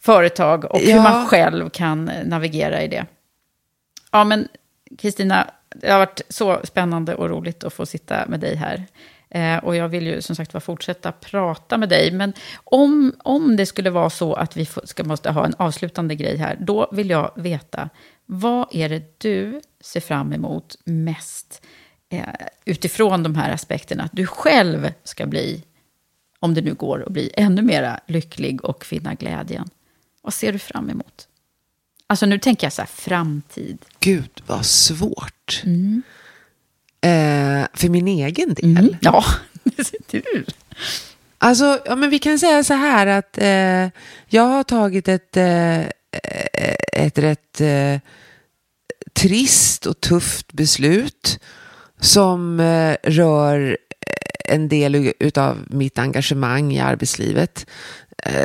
[0.00, 1.02] företag och hur Ja.
[1.02, 3.06] man själv kan navigera i det.
[4.12, 4.48] Ja, men
[4.98, 8.84] Kristina, det har varit så spännande och roligt att få sitta med dig här.
[9.30, 12.10] Eh, och jag vill ju som sagt var fortsätta prata med dig.
[12.10, 12.32] Men
[12.64, 16.56] om, om det skulle vara så att vi ska, måste ha en avslutande grej här,
[16.60, 17.88] då vill jag veta,
[18.26, 21.62] vad är det du ser fram emot mest
[22.08, 22.22] eh,
[22.64, 24.04] utifrån de här aspekterna?
[24.04, 25.64] Att du själv ska bli,
[26.40, 29.68] om det nu går, att bli ännu mer lycklig och finna glädjen.
[30.22, 31.28] Vad ser du fram emot?
[32.06, 33.78] Alltså nu tänker jag så här, framtid.
[34.00, 35.62] Gud, vad svårt.
[35.64, 36.02] Mm.
[37.00, 38.78] Eh, för min egen del?
[38.78, 38.96] Mm.
[39.00, 39.24] Ja,
[40.10, 40.44] du.
[41.38, 45.80] Alltså, ja, men vi kan säga så här att eh, jag har tagit ett, eh,
[46.92, 48.00] ett rätt eh,
[49.12, 51.40] trist och tufft beslut
[52.00, 53.78] som eh, rör
[54.44, 57.66] en del av mitt engagemang i arbetslivet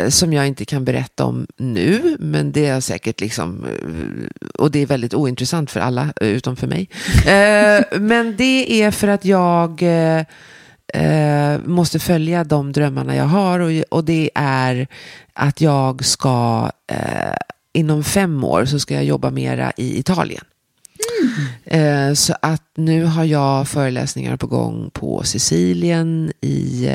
[0.09, 4.79] som jag inte kan berätta om nu, men det är säkert liksom, eh, och det
[4.79, 6.89] är väldigt ointressant för alla utom för mig.
[7.99, 9.83] men det är för att jag
[11.65, 14.87] måste följa de drömmarna jag har och, det är
[15.33, 16.71] att jag ska
[17.73, 20.43] inom fem år så ska jag jobba mera i Italien.
[21.65, 22.15] Mm.
[22.15, 26.89] Så att nu har jag föreläsningar på gång på Sicilien, i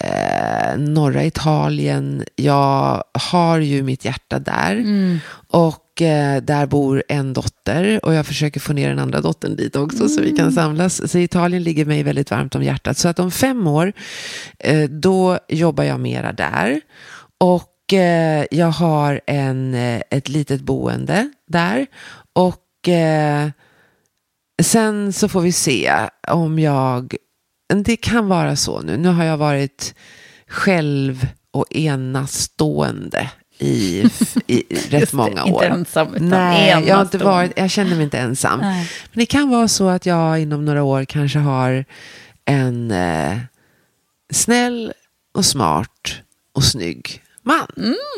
[0.00, 2.24] eh, eh, norra Italien.
[2.36, 4.72] Jag har ju mitt hjärta där.
[4.72, 5.18] Mm.
[5.48, 9.76] Och eh, där bor en dotter och jag försöker få ner den andra dottern dit
[9.76, 10.08] också mm.
[10.08, 10.52] så vi kan mm.
[10.52, 11.10] samlas.
[11.10, 12.98] Så Italien ligger mig väldigt varmt om hjärtat.
[12.98, 13.92] Så att om fem år,
[14.58, 16.80] eh, då jobbar jag mera där.
[17.40, 19.74] Och eh, jag har en,
[20.10, 21.86] ett litet boende där.
[22.32, 23.48] Och eh,
[24.62, 25.92] sen så får vi se
[26.28, 27.14] om jag,
[27.68, 29.94] det kan vara så nu, nu har jag varit
[30.48, 34.04] själv och enastående i,
[34.46, 35.64] i rätt många år.
[35.64, 38.60] Inte ensam, utan Nej, jag, har inte varit, jag känner mig inte ensam.
[38.60, 38.90] Nej.
[39.12, 41.84] Men det kan vara så att jag inom några år kanske har
[42.44, 43.38] en eh,
[44.32, 44.92] snäll
[45.34, 46.20] och smart
[46.52, 47.66] och snygg man.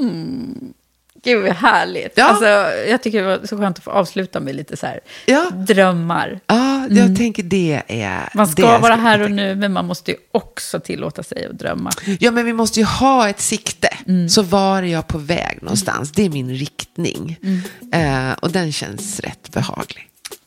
[0.01, 0.75] Mm.
[1.23, 2.13] Gud vad härligt.
[2.15, 2.25] Ja.
[2.25, 2.47] Alltså,
[2.89, 5.51] jag tycker det var så skönt att få avsluta med lite så här ja.
[5.51, 6.41] drömmar.
[6.47, 7.17] Ja, jag mm.
[7.17, 8.29] tänker det är...
[8.35, 11.91] Man ska vara här och nu, men man måste ju också tillåta sig att drömma.
[12.21, 13.89] Ja, men vi måste ju ha ett sikte.
[14.07, 14.29] Mm.
[14.29, 16.13] Så var är jag på väg någonstans?
[16.13, 17.39] Det är min riktning.
[17.43, 18.29] Mm.
[18.29, 20.07] Uh, och den känns rätt behaglig.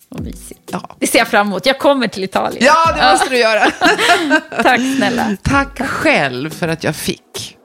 [0.09, 0.69] Och mysigt.
[0.71, 0.95] Ja.
[0.99, 1.65] Det ser jag fram emot.
[1.65, 2.65] Jag kommer till Italien.
[2.65, 3.71] Ja, det måste du göra.
[4.63, 5.37] Tack snälla.
[5.41, 7.57] Tack själv för att jag fick.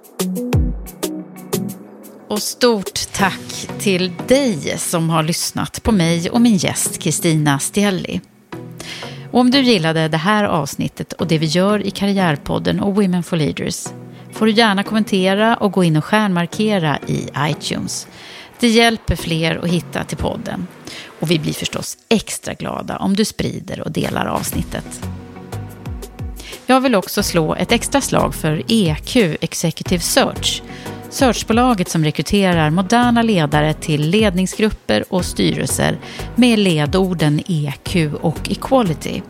[2.29, 8.21] Och stort tack till dig som har lyssnat på mig och min gäst Kristina Stielli.
[9.31, 13.23] Och om du gillade det här avsnittet och det vi gör i Karriärpodden och Women
[13.23, 13.87] for Leaders
[14.33, 18.07] får du gärna kommentera och gå in och stjärnmarkera i iTunes.
[18.61, 20.67] Det hjälper fler att hitta till podden.
[21.21, 25.01] Och vi blir förstås extra glada om du sprider och delar avsnittet.
[26.67, 30.63] Jag vill också slå ett extra slag för EQ Executive Search
[31.11, 35.99] Searchbolaget som rekryterar moderna ledare till ledningsgrupper och styrelser
[36.37, 39.23] med ledorden EQ och Equality.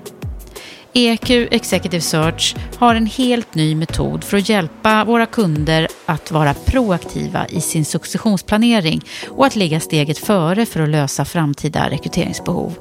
[0.93, 6.55] EQ Executive Search har en helt ny metod för att hjälpa våra kunder att vara
[6.55, 12.75] proaktiva i sin successionsplanering och att ligga steget före för att lösa framtida rekryteringsbehov.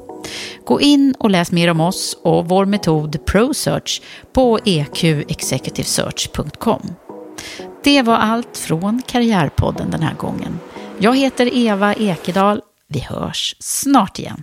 [0.64, 4.02] Gå in och läs mer om oss och vår metod ProSearch
[4.32, 6.94] på eqexecutivesearch.com.
[7.82, 10.60] Det var allt från Karriärpodden den här gången.
[10.98, 12.62] Jag heter Eva Ekedal.
[12.88, 14.42] Vi hörs snart igen.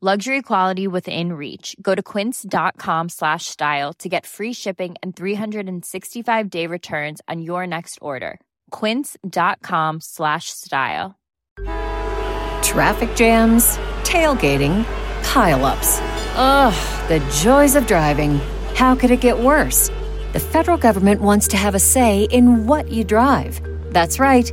[0.00, 1.74] Luxury quality within reach.
[1.82, 7.66] Go to quince.com slash style to get free shipping and 365 day returns on your
[7.66, 8.38] next order.
[8.70, 11.18] Quince.com slash style.
[12.62, 14.84] Traffic jams, tailgating,
[15.22, 15.98] pileups.
[16.36, 18.38] Ugh, the joys of driving.
[18.76, 19.88] How could it get worse?
[20.32, 23.60] The federal government wants to have a say in what you drive.
[23.90, 24.52] That's right.